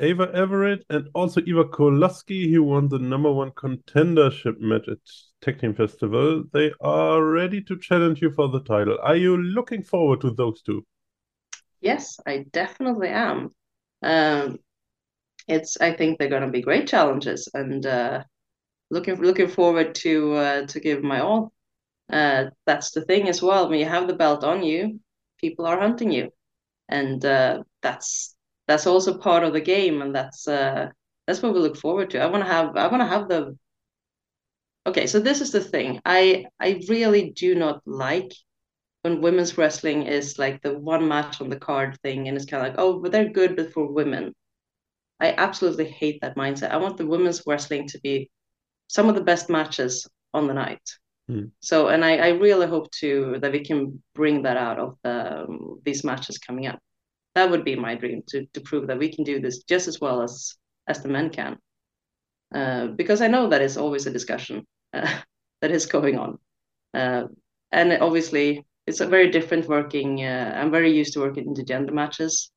Ava 0.00 0.30
Everett 0.32 0.84
and 0.90 1.08
also 1.12 1.40
Eva 1.44 1.64
Koloski, 1.64 2.50
who 2.52 2.62
won 2.62 2.88
the 2.88 3.00
number 3.00 3.32
one 3.32 3.50
contendership 3.50 4.60
match 4.60 4.86
at 4.88 4.98
Tag 5.42 5.60
Team 5.60 5.74
Festival. 5.74 6.44
They 6.52 6.72
are 6.80 7.22
ready 7.24 7.60
to 7.62 7.76
challenge 7.76 8.22
you 8.22 8.30
for 8.30 8.48
the 8.48 8.60
title. 8.60 8.96
Are 9.02 9.16
you 9.16 9.36
looking 9.36 9.82
forward 9.82 10.20
to 10.20 10.30
those 10.30 10.62
two? 10.62 10.86
Yes, 11.80 12.18
I 12.26 12.44
definitely 12.52 13.08
am. 13.08 13.50
Um, 14.02 14.58
it's 15.48 15.78
I 15.80 15.92
think 15.94 16.18
they're 16.18 16.28
going 16.30 16.42
to 16.44 16.50
be 16.52 16.62
great 16.62 16.88
challenges, 16.88 17.48
and 17.54 17.84
uh, 17.86 18.24
looking 18.90 19.16
looking 19.22 19.48
forward 19.48 19.94
to 19.96 20.34
uh, 20.34 20.66
to 20.68 20.80
give 20.80 21.02
my 21.04 21.20
all. 21.20 21.52
Uh, 22.12 22.46
that's 22.66 22.92
the 22.92 23.02
thing 23.04 23.28
as 23.28 23.42
well. 23.42 23.68
When 23.70 23.80
you 23.80 23.86
have 23.86 24.08
the 24.08 24.16
belt 24.16 24.44
on 24.44 24.64
you, 24.64 25.00
people 25.38 25.66
are 25.66 25.80
hunting 25.80 26.12
you, 26.12 26.32
and 26.88 27.24
uh, 27.24 27.62
that's 27.82 28.36
that's 28.68 28.86
also 28.86 29.18
part 29.18 29.44
of 29.44 29.52
the 29.54 29.60
game, 29.62 30.02
and 30.02 30.14
that's 30.14 30.48
uh, 30.48 30.90
that's 31.26 31.42
what 31.42 31.54
we 31.54 31.60
look 31.60 31.76
forward 31.78 32.10
to. 32.10 32.20
I 32.20 32.26
want 32.28 32.44
to 32.44 32.50
have 32.52 32.76
I 32.76 32.88
want 32.88 33.02
to 33.02 33.08
have 33.08 33.28
the. 33.28 33.56
Okay, 34.86 35.06
so 35.06 35.20
this 35.20 35.40
is 35.40 35.52
the 35.52 35.60
thing. 35.60 36.00
I 36.04 36.46
I 36.58 36.80
really 36.88 37.30
do 37.30 37.54
not 37.54 37.82
like 37.86 38.32
when 39.08 39.22
women's 39.22 39.56
wrestling 39.56 40.02
is 40.02 40.38
like 40.38 40.60
the 40.62 40.78
one 40.78 41.08
match 41.08 41.40
on 41.40 41.48
the 41.48 41.58
card 41.58 41.98
thing, 42.02 42.28
and 42.28 42.36
it's 42.36 42.46
kind 42.46 42.66
of 42.66 42.72
like, 42.72 42.78
oh, 42.78 43.00
but 43.00 43.10
they're 43.10 43.30
good, 43.30 43.56
but 43.56 43.72
for 43.72 43.90
women. 43.90 44.34
I 45.20 45.32
absolutely 45.32 45.86
hate 45.86 46.20
that 46.20 46.36
mindset. 46.36 46.70
I 46.70 46.76
want 46.76 46.96
the 46.96 47.06
women's 47.06 47.42
wrestling 47.46 47.88
to 47.88 48.00
be 48.00 48.30
some 48.86 49.08
of 49.08 49.14
the 49.14 49.24
best 49.24 49.48
matches 49.48 50.06
on 50.32 50.46
the 50.46 50.54
night. 50.54 50.82
Hmm. 51.26 51.46
So, 51.60 51.88
and 51.88 52.04
I, 52.04 52.16
I 52.18 52.28
really 52.28 52.66
hope 52.66 52.90
to 53.00 53.38
that 53.40 53.52
we 53.52 53.64
can 53.64 54.02
bring 54.14 54.42
that 54.42 54.56
out 54.56 54.78
of 54.78 54.96
the, 55.02 55.40
um, 55.40 55.80
these 55.84 56.04
matches 56.04 56.38
coming 56.38 56.66
up. 56.66 56.78
That 57.34 57.50
would 57.50 57.64
be 57.64 57.76
my 57.76 57.94
dream 57.94 58.22
to 58.28 58.46
to 58.52 58.60
prove 58.60 58.86
that 58.88 58.98
we 58.98 59.12
can 59.12 59.24
do 59.24 59.40
this 59.40 59.62
just 59.62 59.88
as 59.88 60.00
well 60.00 60.22
as 60.22 60.54
as 60.86 61.02
the 61.02 61.08
men 61.08 61.30
can. 61.30 61.56
Uh, 62.54 62.88
because 62.88 63.20
I 63.20 63.28
know 63.28 63.48
that 63.48 63.62
is 63.62 63.76
always 63.76 64.06
a 64.06 64.10
discussion 64.10 64.66
uh, 64.92 65.20
that 65.60 65.70
is 65.70 65.86
going 65.86 66.18
on, 66.18 66.38
uh, 66.94 67.24
and 67.72 67.92
obviously 68.00 68.64
it's 68.88 69.00
a 69.00 69.06
very 69.06 69.30
different 69.30 69.68
working. 69.68 70.24
Uh, 70.24 70.52
I'm 70.56 70.70
very 70.70 70.90
used 70.90 71.12
to 71.14 71.20
working 71.20 71.46
into 71.46 71.62
gender 71.62 71.92
matches. 71.92 72.50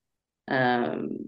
Um, 0.48 1.28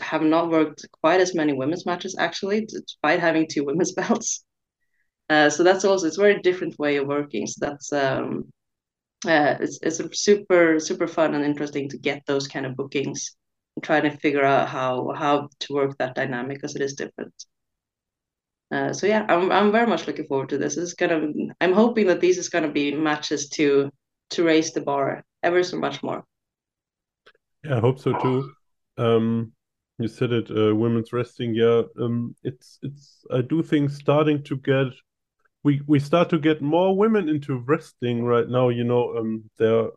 have 0.00 0.22
not 0.22 0.50
worked 0.50 0.86
quite 1.00 1.20
as 1.20 1.34
many 1.34 1.52
women's 1.52 1.86
matches 1.86 2.16
actually, 2.18 2.66
despite 2.66 3.20
having 3.20 3.46
two 3.46 3.64
women's 3.68 3.92
belts. 3.92 4.44
Uh, 5.28 5.50
so 5.50 5.62
that's 5.62 5.84
also 5.84 6.06
it's 6.06 6.18
a 6.18 6.20
very 6.20 6.40
different 6.40 6.78
way 6.78 6.96
of 6.96 7.06
working. 7.06 7.46
So 7.46 7.66
that's 7.66 7.92
um, 7.92 8.52
uh, 9.26 9.56
it's 9.60 9.78
it's 9.82 10.20
super 10.20 10.78
super 10.78 11.06
fun 11.06 11.34
and 11.34 11.44
interesting 11.44 11.88
to 11.90 11.98
get 11.98 12.22
those 12.26 12.46
kind 12.48 12.66
of 12.66 12.76
bookings 12.76 13.36
and 13.76 13.84
try 13.84 14.00
to 14.00 14.16
figure 14.18 14.44
out 14.44 14.68
how 14.68 15.12
how 15.14 15.48
to 15.60 15.74
work 15.74 15.96
that 15.98 16.14
dynamic 16.14 16.58
because 16.58 16.76
it 16.76 16.82
is 16.82 16.94
different. 16.94 17.34
Uh, 18.70 18.92
so 18.92 19.06
yeah, 19.06 19.24
I'm 19.28 19.50
I'm 19.52 19.72
very 19.72 19.86
much 19.86 20.06
looking 20.06 20.26
forward 20.26 20.50
to 20.50 20.58
this. 20.58 20.76
It's 20.76 20.94
gonna 20.94 21.28
I'm 21.60 21.72
hoping 21.72 22.06
that 22.08 22.20
these 22.20 22.38
is 22.38 22.48
gonna 22.48 22.72
be 22.72 22.94
matches 22.94 23.48
to 23.50 23.90
to 24.30 24.44
raise 24.44 24.72
the 24.72 24.80
bar 24.80 25.24
ever 25.42 25.62
so 25.62 25.78
much 25.78 26.02
more. 26.02 26.24
Yeah, 27.64 27.76
I 27.76 27.80
hope 27.80 27.98
so 27.98 28.12
too. 28.18 28.52
Um, 28.98 29.52
you 29.98 30.08
said 30.08 30.32
it, 30.32 30.50
uh, 30.50 30.74
women's 30.74 31.12
wrestling. 31.12 31.54
Yeah, 31.54 31.82
um, 32.00 32.34
it's 32.42 32.78
it's. 32.82 33.24
I 33.30 33.40
do 33.42 33.62
think 33.62 33.90
starting 33.90 34.42
to 34.44 34.56
get 34.56 34.88
we 35.62 35.80
we 35.86 35.98
start 35.98 36.28
to 36.30 36.38
get 36.38 36.62
more 36.62 36.96
women 36.96 37.28
into 37.28 37.58
wrestling 37.66 38.24
right 38.24 38.48
now. 38.48 38.68
You 38.68 38.84
know, 38.84 39.16
um, 39.16 39.50
there 39.58 39.88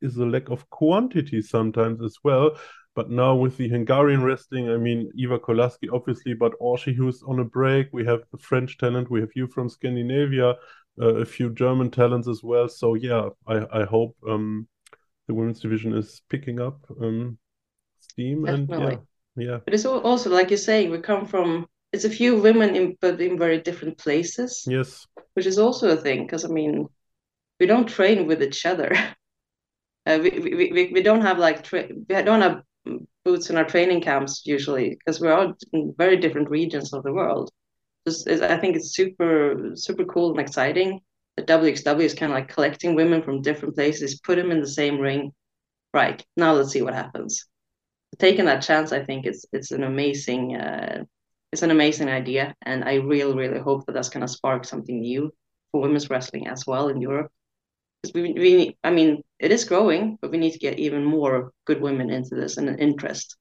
is 0.00 0.16
a 0.16 0.26
lack 0.26 0.50
of 0.50 0.68
quantity 0.70 1.42
sometimes 1.42 2.02
as 2.02 2.16
well. 2.22 2.56
But 2.94 3.10
now 3.10 3.34
with 3.36 3.56
the 3.56 3.68
Hungarian 3.68 4.22
wrestling, 4.22 4.70
I 4.70 4.76
mean 4.76 5.10
Eva 5.16 5.38
Kolaski 5.38 5.88
obviously, 5.92 6.34
but 6.34 6.58
Orshi 6.60 6.94
who's 6.94 7.22
on 7.22 7.38
a 7.38 7.44
break. 7.44 7.88
We 7.92 8.04
have 8.04 8.22
the 8.32 8.38
French 8.38 8.76
talent. 8.76 9.10
We 9.10 9.20
have 9.20 9.30
you 9.34 9.46
from 9.46 9.68
Scandinavia, 9.68 10.56
a 11.00 11.24
few 11.24 11.50
German 11.50 11.90
talents 11.90 12.28
as 12.28 12.42
well. 12.42 12.68
So 12.68 12.94
yeah, 12.94 13.30
I 13.46 13.66
I 13.80 13.84
hope 13.84 14.16
um 14.28 14.68
the 15.28 15.34
women's 15.34 15.60
division 15.60 15.94
is 15.94 16.22
picking 16.30 16.60
up 16.60 16.80
um 17.00 17.38
steam 18.00 18.46
and 18.46 18.70
yeah 18.78 18.96
yeah 19.36 19.60
But 19.64 19.74
it's 19.74 19.86
also 19.86 20.30
like 20.30 20.50
you're 20.50 20.58
saying, 20.58 20.90
we 20.90 21.00
come 21.00 21.26
from 21.26 21.68
it's 21.92 22.04
a 22.04 22.10
few 22.10 22.40
women 22.40 22.76
in 22.76 22.96
but 23.00 23.20
in 23.20 23.38
very 23.38 23.60
different 23.60 23.98
places, 23.98 24.66
yes 24.66 25.06
which 25.34 25.46
is 25.46 25.58
also 25.58 25.90
a 25.90 25.96
thing 25.96 26.24
because 26.26 26.44
I 26.44 26.48
mean 26.48 26.88
we 27.60 27.66
don't 27.66 27.88
train 27.88 28.26
with 28.26 28.42
each 28.42 28.66
other. 28.66 28.92
Uh, 30.06 30.18
we, 30.22 30.30
we, 30.40 30.72
we, 30.72 30.90
we 30.94 31.02
don't 31.02 31.20
have 31.22 31.38
like 31.38 31.62
tra- 31.62 31.88
we 31.90 32.22
don't 32.22 32.40
have 32.40 32.62
boots 33.24 33.50
in 33.50 33.56
our 33.56 33.64
training 33.64 34.00
camps 34.00 34.42
usually 34.46 34.90
because 34.90 35.20
we're 35.20 35.32
all 35.32 35.54
in 35.72 35.94
very 35.98 36.16
different 36.16 36.50
regions 36.50 36.92
of 36.94 37.02
the 37.04 37.12
world. 37.12 37.50
Just, 38.06 38.26
is- 38.28 38.42
I 38.42 38.56
think 38.58 38.76
it's 38.76 38.94
super 38.94 39.72
super 39.74 40.04
cool 40.04 40.30
and 40.30 40.40
exciting 40.40 41.00
the 41.38 41.44
WXW 41.44 42.02
is 42.04 42.14
kind 42.14 42.32
of 42.32 42.36
like 42.36 42.48
collecting 42.48 42.96
women 42.96 43.22
from 43.22 43.42
different 43.42 43.76
places, 43.76 44.20
put 44.20 44.36
them 44.36 44.50
in 44.50 44.60
the 44.60 44.66
same 44.66 44.98
ring. 44.98 45.32
Right 45.94 46.24
now, 46.36 46.52
let's 46.52 46.70
see 46.72 46.82
what 46.82 46.94
happens. 46.94 47.46
Taking 48.18 48.46
that 48.46 48.62
chance, 48.62 48.92
I 48.92 49.04
think 49.04 49.24
it's 49.24 49.46
it's 49.52 49.70
an 49.70 49.84
amazing 49.84 50.56
uh, 50.56 51.04
it's 51.52 51.62
an 51.62 51.70
amazing 51.70 52.08
idea, 52.08 52.54
and 52.62 52.84
I 52.84 52.94
really 52.96 53.34
really 53.34 53.60
hope 53.60 53.86
that 53.86 53.92
that's 53.92 54.08
gonna 54.10 54.28
spark 54.28 54.64
something 54.64 55.00
new 55.00 55.32
for 55.70 55.80
women's 55.80 56.10
wrestling 56.10 56.48
as 56.48 56.66
well 56.66 56.88
in 56.88 57.00
Europe. 57.00 57.30
Because 58.02 58.14
we 58.14 58.32
we 58.32 58.76
I 58.82 58.90
mean 58.90 59.22
it 59.38 59.52
is 59.52 59.64
growing, 59.64 60.18
but 60.20 60.30
we 60.32 60.38
need 60.38 60.52
to 60.52 60.58
get 60.58 60.78
even 60.78 61.04
more 61.04 61.52
good 61.66 61.80
women 61.80 62.10
into 62.10 62.34
this 62.34 62.56
and 62.56 62.68
an 62.68 62.78
interest 62.78 63.36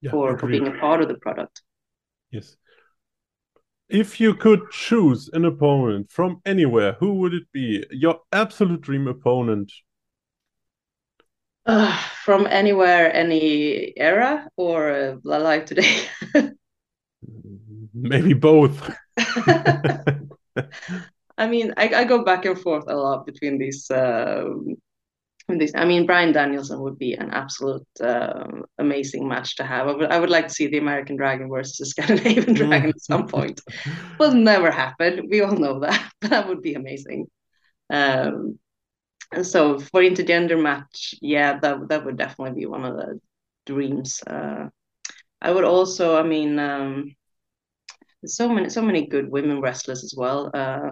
Yeah, 0.00 0.10
for, 0.10 0.36
for 0.38 0.48
being 0.48 0.66
a 0.66 0.78
part 0.80 1.00
of 1.00 1.08
the 1.08 1.18
product. 1.18 1.62
Yes. 2.30 2.56
If 3.88 4.20
you 4.20 4.34
could 4.34 4.70
choose 4.70 5.30
an 5.32 5.46
opponent 5.46 6.12
from 6.12 6.42
anywhere, 6.44 6.96
who 7.00 7.14
would 7.14 7.32
it 7.32 7.50
be? 7.52 7.84
Your 7.90 8.20
absolute 8.32 8.82
dream 8.82 9.08
opponent. 9.08 9.72
Uh, 11.64 11.96
from 12.24 12.46
anywhere, 12.46 13.14
any 13.14 13.94
era, 13.96 14.46
or 14.56 14.90
uh, 14.90 15.16
live 15.24 15.64
today? 15.64 16.02
Maybe 17.94 18.34
both. 18.34 18.94
I 21.38 21.46
mean, 21.46 21.72
I, 21.76 21.88
I 21.94 22.04
go 22.04 22.24
back 22.24 22.44
and 22.44 22.58
forth 22.58 22.84
a 22.88 22.96
lot 22.96 23.24
between 23.24 23.58
these. 23.58 23.90
Um, 23.90 24.76
these. 25.56 25.72
I 25.74 25.86
mean, 25.86 26.04
Bryan 26.04 26.32
Danielson 26.32 26.80
would 26.80 26.98
be 26.98 27.14
an 27.14 27.30
absolute 27.30 27.86
um, 28.02 28.64
amazing 28.78 29.26
match 29.26 29.56
to 29.56 29.64
have. 29.64 29.88
I 29.88 29.92
would, 29.92 30.10
I 30.10 30.20
would 30.20 30.28
like 30.28 30.48
to 30.48 30.54
see 30.54 30.66
the 30.66 30.76
American 30.76 31.16
Dragon 31.16 31.48
versus 31.48 31.78
the 31.78 31.86
Scandinavian 31.86 32.54
Dragon 32.54 32.90
at 32.90 33.00
some 33.00 33.26
point. 33.26 33.60
Will 34.18 34.34
never 34.34 34.70
happen. 34.70 35.28
We 35.30 35.40
all 35.40 35.56
know 35.56 35.80
that, 35.80 36.12
that 36.20 36.48
would 36.48 36.60
be 36.60 36.74
amazing. 36.74 37.28
Um, 37.88 38.58
and 39.32 39.46
so 39.46 39.78
for 39.78 40.02
intergender 40.02 40.60
match, 40.60 41.14
yeah, 41.22 41.58
that 41.60 41.88
that 41.88 42.04
would 42.04 42.18
definitely 42.18 42.60
be 42.60 42.66
one 42.66 42.84
of 42.84 42.96
the 42.96 43.20
dreams. 43.64 44.22
Uh, 44.26 44.68
I 45.40 45.50
would 45.50 45.64
also, 45.64 46.16
I 46.16 46.22
mean, 46.22 46.58
um, 46.58 47.14
so 48.24 48.48
many 48.48 48.68
so 48.70 48.82
many 48.82 49.06
good 49.06 49.30
women 49.30 49.60
wrestlers 49.60 50.02
as 50.04 50.14
well. 50.16 50.50
Uh, 50.52 50.90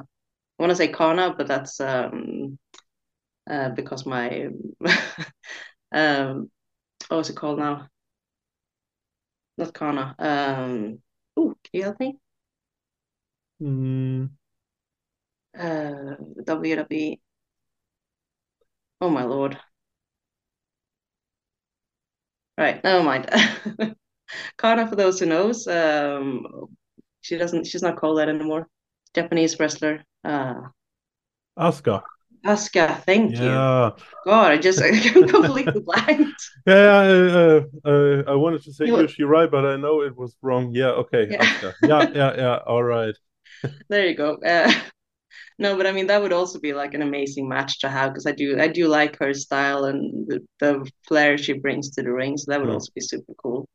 I 0.58 0.62
want 0.62 0.70
to 0.70 0.76
say 0.76 0.88
Kana, 0.88 1.34
but 1.36 1.46
that's 1.46 1.80
um, 1.80 2.58
uh, 3.50 3.70
because 3.70 4.06
my 4.06 4.48
um, 5.92 6.50
what 7.08 7.18
was 7.18 7.30
it 7.30 7.36
called 7.36 7.58
now? 7.58 7.88
Not 9.58 9.74
Kana. 9.74 10.14
Um, 10.18 11.02
ooh, 11.38 11.54
can 11.64 11.70
you 11.74 11.82
help 11.82 12.00
me? 12.00 12.18
Mm, 13.60 14.26
Uh, 15.58 16.16
WWE. 16.44 17.20
Oh 19.00 19.08
my 19.10 19.24
lord. 19.24 19.58
Right, 22.58 22.82
never 22.82 23.02
mind. 23.04 23.28
Kana, 24.58 24.88
for 24.88 24.96
those 24.96 25.20
who 25.20 25.26
knows, 25.26 25.66
um, 25.68 26.46
she 27.22 27.36
doesn't. 27.38 27.66
She's 27.66 27.82
not 27.82 27.96
called 27.98 28.18
that 28.18 28.28
anymore. 28.28 28.68
Japanese 29.14 29.58
wrestler. 29.60 30.04
Uh, 30.24 30.54
Asuka. 31.66 32.06
Asuka. 32.46 33.02
Thank 33.04 33.40
you. 33.40 33.50
God, 34.24 34.52
I 34.52 34.58
just 34.58 34.82
I 34.82 34.90
completely 34.90 35.80
blanked. 35.80 36.42
Yeah, 36.66 36.74
uh, 36.74 37.60
uh, 37.84 38.22
I 38.26 38.34
wanted 38.34 38.62
to 38.62 38.72
say 38.72 38.86
Io 38.86 39.06
Shirai, 39.06 39.50
but 39.50 39.64
I 39.64 39.76
know 39.76 40.02
it 40.02 40.16
was 40.16 40.36
wrong. 40.42 40.74
Yeah, 40.74 40.90
okay. 41.02 41.28
Yeah. 41.30 41.46
Yeah, 41.82 42.06
yeah, 42.14 42.36
yeah. 42.36 42.56
All 42.66 42.82
right. 42.82 43.14
There 43.88 44.06
you 44.06 44.16
go. 44.16 44.36
Uh, 44.36 44.72
no, 45.58 45.76
but 45.76 45.86
I 45.86 45.92
mean 45.92 46.08
that 46.08 46.22
would 46.22 46.32
also 46.32 46.58
be 46.60 46.72
like 46.74 46.94
an 46.94 47.02
amazing 47.02 47.48
match 47.48 47.80
to 47.80 47.88
have 47.88 48.10
because 48.12 48.26
I 48.26 48.32
do 48.32 48.60
I 48.60 48.68
do 48.68 48.88
like 48.88 49.18
her 49.18 49.34
style 49.34 49.84
and 49.84 50.26
the, 50.28 50.40
the 50.60 50.90
flair 51.08 51.38
she 51.38 51.54
brings 51.54 51.90
to 51.90 52.02
the 52.02 52.12
ring. 52.12 52.36
So 52.36 52.50
that 52.50 52.60
would 52.60 52.70
Mm. 52.70 52.74
also 52.74 52.92
be 52.94 53.00
super 53.00 53.34
cool. 53.42 53.68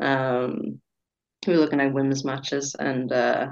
Um, 0.00 0.80
we're 1.46 1.58
looking 1.58 1.80
at 1.80 1.92
women's 1.94 2.24
matches, 2.24 2.76
and 2.78 3.12
uh, 3.12 3.48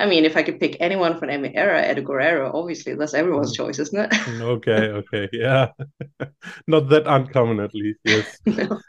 I 0.00 0.06
mean, 0.06 0.24
if 0.24 0.36
I 0.36 0.42
could 0.42 0.60
pick 0.60 0.76
anyone 0.80 1.18
from 1.18 1.30
any 1.30 1.54
era, 1.54 1.80
Eddie 1.82 2.02
Guerrero, 2.02 2.50
obviously 2.54 2.94
that's 2.94 3.14
everyone's 3.14 3.52
Mm. 3.52 3.56
choice, 3.56 3.78
isn't 3.78 4.12
it? 4.12 4.12
Okay, 4.28 4.88
okay. 5.00 5.28
Yeah. 5.32 5.72
Not 6.66 6.88
that 6.90 7.04
uncommon, 7.06 7.60
at 7.60 7.74
least. 7.74 8.00
Yes. 8.04 8.40
no, 8.46 8.80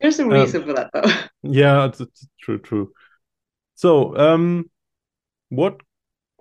there's 0.00 0.18
a 0.18 0.26
Um, 0.30 0.54
reason 0.54 0.64
for 0.64 0.72
that 0.74 0.90
though. 0.92 1.02
Yeah, 1.42 1.86
it's, 1.86 2.00
it's 2.00 2.26
true, 2.40 2.58
true. 2.60 2.92
So, 3.74 4.16
um, 4.18 4.70
what 5.50 5.80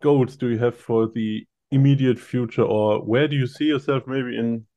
goals 0.04 0.38
do 0.38 0.50
you 0.50 0.60
have 0.60 0.78
for 0.78 1.08
the 1.10 1.46
immediate 1.72 2.20
future, 2.20 2.64
or 2.64 3.02
where 3.04 3.28
do 3.30 3.36
you 3.38 3.48
see 3.48 3.66
yourself 3.66 4.04
maybe 4.08 4.38
in 4.38 4.68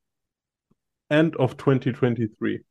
end 1.11 1.35
of 1.35 1.57
2023? 1.57 2.61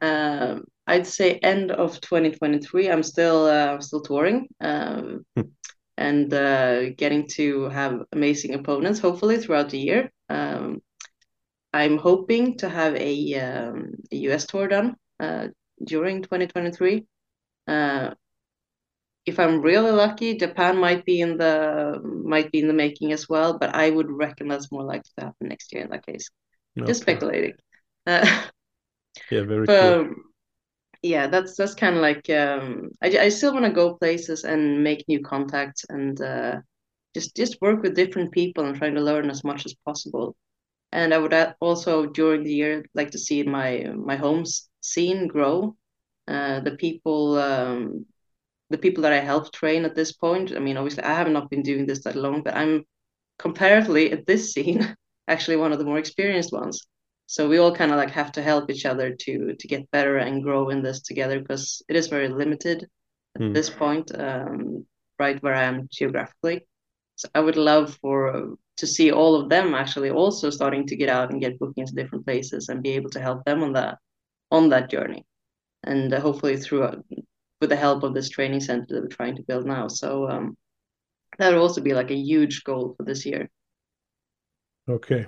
Um, 0.00 0.64
I'd 0.86 1.06
say 1.06 1.34
end 1.34 1.72
of 1.72 2.00
2023. 2.00 2.90
I'm 2.90 3.02
still 3.02 3.46
uh, 3.46 3.80
still 3.80 4.02
touring, 4.02 4.48
um, 4.60 5.24
Hmm. 5.36 5.46
and 5.98 6.32
uh, 6.34 6.90
getting 6.92 7.28
to 7.36 7.68
have 7.70 8.02
amazing 8.12 8.54
opponents. 8.54 9.00
Hopefully 9.00 9.38
throughout 9.38 9.70
the 9.70 9.78
year. 9.78 10.12
Um, 10.28 10.82
I'm 11.72 11.98
hoping 11.98 12.58
to 12.58 12.68
have 12.68 12.94
a, 12.96 13.34
um, 13.34 13.92
a 14.12 14.16
US 14.16 14.46
tour 14.46 14.68
done 14.68 14.96
uh, 15.20 15.48
during 15.84 16.22
2023. 16.22 17.06
Uh, 17.68 18.14
if 19.24 19.40
I'm 19.40 19.60
really 19.60 19.90
lucky, 19.90 20.36
Japan 20.36 20.76
might 20.78 21.04
be 21.04 21.20
in 21.20 21.36
the 21.36 22.00
might 22.04 22.52
be 22.52 22.60
in 22.60 22.68
the 22.68 22.72
making 22.74 23.12
as 23.12 23.28
well. 23.28 23.58
But 23.58 23.74
I 23.74 23.90
would 23.90 24.10
reckon 24.10 24.48
that's 24.48 24.70
more 24.70 24.84
likely 24.84 25.10
to 25.18 25.26
happen 25.26 25.48
next 25.48 25.72
year 25.72 25.82
in 25.84 25.90
that 25.90 26.06
case. 26.06 26.28
Just 26.86 27.02
speculating. 27.02 27.54
Uh, 28.06 28.44
Yeah, 29.30 29.44
very 29.44 29.68
but 29.78 29.78
cool. 29.78 30.04
Yeah, 31.06 31.26
that's 31.26 31.56
that's 31.56 31.74
kind 31.74 31.96
of 31.96 32.02
like 32.02 32.28
um, 32.30 32.90
I 33.02 33.08
I 33.26 33.28
still 33.28 33.52
want 33.52 33.64
to 33.66 33.72
go 33.72 33.94
places 33.94 34.44
and 34.44 34.82
make 34.82 35.04
new 35.08 35.20
contacts 35.22 35.84
and 35.88 36.20
uh, 36.20 36.60
just 37.14 37.36
just 37.36 37.60
work 37.60 37.82
with 37.82 37.96
different 37.96 38.32
people 38.32 38.64
and 38.66 38.76
trying 38.76 38.94
to 38.96 39.00
learn 39.02 39.30
as 39.30 39.44
much 39.44 39.66
as 39.66 39.74
possible. 39.84 40.36
And 40.92 41.14
I 41.14 41.18
would 41.18 41.34
also 41.60 42.06
during 42.06 42.44
the 42.44 42.54
year 42.54 42.84
like 42.94 43.12
to 43.12 43.18
see 43.18 43.42
my 43.44 43.86
my 43.96 44.16
home 44.16 44.44
scene 44.82 45.28
grow. 45.28 45.76
Uh, 46.28 46.60
the 46.60 46.76
people 46.76 47.38
um, 47.38 48.06
the 48.70 48.78
people 48.78 49.02
that 49.02 49.12
I 49.12 49.20
help 49.20 49.52
train 49.52 49.84
at 49.84 49.94
this 49.94 50.12
point. 50.12 50.52
I 50.56 50.60
mean, 50.60 50.76
obviously 50.76 51.04
I 51.04 51.14
have 51.14 51.28
not 51.30 51.50
been 51.50 51.62
doing 51.62 51.86
this 51.86 52.04
that 52.04 52.16
long, 52.16 52.42
but 52.42 52.56
I'm 52.56 52.84
comparatively 53.38 54.12
at 54.12 54.26
this 54.26 54.52
scene 54.54 54.96
actually 55.28 55.56
one 55.58 55.72
of 55.72 55.78
the 55.78 55.84
more 55.86 55.98
experienced 55.98 56.52
ones. 56.52 56.86
So 57.26 57.48
we 57.48 57.58
all 57.58 57.74
kind 57.74 57.90
of 57.92 57.96
like 57.96 58.10
have 58.10 58.32
to 58.32 58.42
help 58.42 58.70
each 58.70 58.86
other 58.86 59.14
to 59.14 59.54
to 59.58 59.68
get 59.68 59.90
better 59.90 60.16
and 60.18 60.42
grow 60.42 60.68
in 60.70 60.82
this 60.82 61.00
together 61.02 61.40
because 61.40 61.82
it 61.88 61.96
is 61.96 62.08
very 62.08 62.28
limited 62.28 62.88
at 63.36 63.42
Hmm. 63.42 63.54
this 63.54 63.70
point, 63.70 64.10
um, 64.18 64.86
right 65.18 65.42
where 65.42 65.54
I 65.54 65.64
am 65.64 65.88
geographically. 65.92 66.66
So 67.16 67.28
I 67.34 67.40
would 67.40 67.56
love 67.56 67.96
for 68.02 68.56
to 68.78 68.86
see 68.86 69.10
all 69.12 69.34
of 69.36 69.48
them 69.50 69.74
actually 69.74 70.10
also 70.10 70.50
starting 70.50 70.86
to 70.88 70.96
get 70.96 71.08
out 71.08 71.30
and 71.32 71.40
get 71.40 71.58
bookings 71.58 71.90
to 71.92 71.96
different 72.02 72.26
places 72.26 72.68
and 72.68 72.82
be 72.82 72.90
able 72.92 73.10
to 73.10 73.20
help 73.20 73.44
them 73.44 73.62
on 73.62 73.72
that 73.74 73.98
on 74.50 74.70
that 74.70 74.90
journey, 74.90 75.24
and 75.84 76.12
uh, 76.14 76.20
hopefully 76.20 76.56
through 76.58 77.04
with 77.60 77.70
the 77.70 77.76
help 77.76 78.02
of 78.04 78.14
this 78.14 78.30
training 78.30 78.60
center 78.60 78.86
that 78.94 79.02
we're 79.02 79.08
trying 79.20 79.36
to 79.36 79.42
build 79.44 79.66
now. 79.66 79.88
So 79.88 80.28
um, 80.30 80.56
that 81.38 81.50
would 81.52 81.58
also 81.60 81.80
be 81.82 81.94
like 81.94 82.10
a 82.10 82.16
huge 82.16 82.64
goal 82.64 82.94
for 82.96 83.04
this 83.04 83.26
year. 83.26 83.48
Okay. 84.88 85.26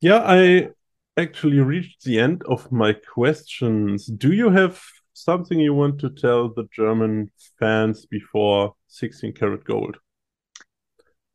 Yeah, 0.00 0.22
I 0.24 0.70
actually 1.16 1.60
reached 1.60 2.04
the 2.04 2.18
end 2.18 2.42
of 2.46 2.70
my 2.72 2.92
questions. 2.92 4.06
Do 4.06 4.32
you 4.32 4.50
have 4.50 4.80
something 5.12 5.58
you 5.58 5.74
want 5.74 6.00
to 6.00 6.10
tell 6.10 6.48
the 6.48 6.68
German 6.74 7.30
fans 7.58 8.06
before 8.06 8.74
16 8.88 9.32
Carat 9.32 9.64
Gold? 9.64 9.96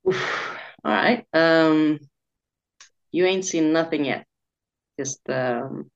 Oof. 0.08 0.58
All 0.84 0.92
right. 0.92 1.26
Um, 1.34 2.00
you 3.12 3.26
ain't 3.26 3.46
seen 3.46 3.74
nothing 3.74 4.06
yet. 4.06 4.26
Just 4.98 5.30
um, 5.30 5.90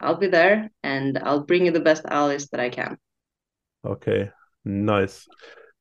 I'll 0.00 0.16
be 0.16 0.28
there 0.28 0.70
and 0.82 1.18
I'll 1.18 1.44
bring 1.44 1.66
you 1.66 1.72
the 1.72 1.80
best 1.80 2.04
allies 2.08 2.48
that 2.48 2.60
I 2.60 2.70
can. 2.70 2.98
Okay, 3.84 4.30
nice. 4.64 5.26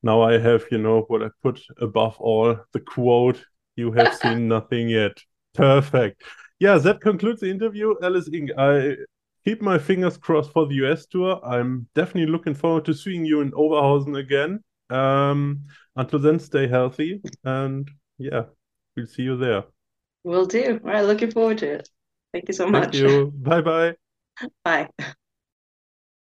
Now 0.03 0.21
I 0.21 0.39
have, 0.39 0.65
you 0.71 0.79
know, 0.79 1.01
what 1.07 1.21
I 1.21 1.29
put 1.43 1.61
above 1.79 2.17
all 2.19 2.57
the 2.73 2.79
quote, 2.79 3.43
you 3.75 3.91
have 3.91 4.15
seen 4.15 4.47
nothing 4.55 4.89
yet. 4.89 5.17
Perfect. 5.53 6.23
Yeah, 6.61 6.77
that 6.77 7.01
concludes 7.01 7.41
the 7.41 7.49
interview. 7.49 7.95
Alice 8.03 8.29
Ing, 8.31 8.49
I 8.55 8.95
keep 9.43 9.63
my 9.63 9.79
fingers 9.79 10.15
crossed 10.15 10.51
for 10.51 10.67
the 10.67 10.75
US 10.85 11.07
tour. 11.07 11.41
I'm 11.43 11.87
definitely 11.95 12.31
looking 12.31 12.53
forward 12.53 12.85
to 12.85 12.93
seeing 12.93 13.25
you 13.25 13.41
in 13.41 13.49
Oberhausen 13.53 14.19
again. 14.19 14.63
Um, 14.91 15.61
until 15.95 16.19
then, 16.19 16.37
stay 16.37 16.67
healthy 16.67 17.19
and 17.43 17.89
yeah, 18.19 18.43
we'll 18.95 19.07
see 19.07 19.23
you 19.23 19.37
there. 19.37 19.63
Will 20.23 20.45
do. 20.45 20.79
All 20.83 20.91
right. 20.91 21.01
Looking 21.03 21.31
forward 21.31 21.57
to 21.57 21.73
it. 21.79 21.89
Thank 22.31 22.47
you 22.47 22.53
so 22.53 22.67
much. 22.67 22.91
Thank 22.91 22.93
you. 22.93 23.33
Bye 23.37 23.61
bye. 23.61 23.95
Bye. 24.63 25.15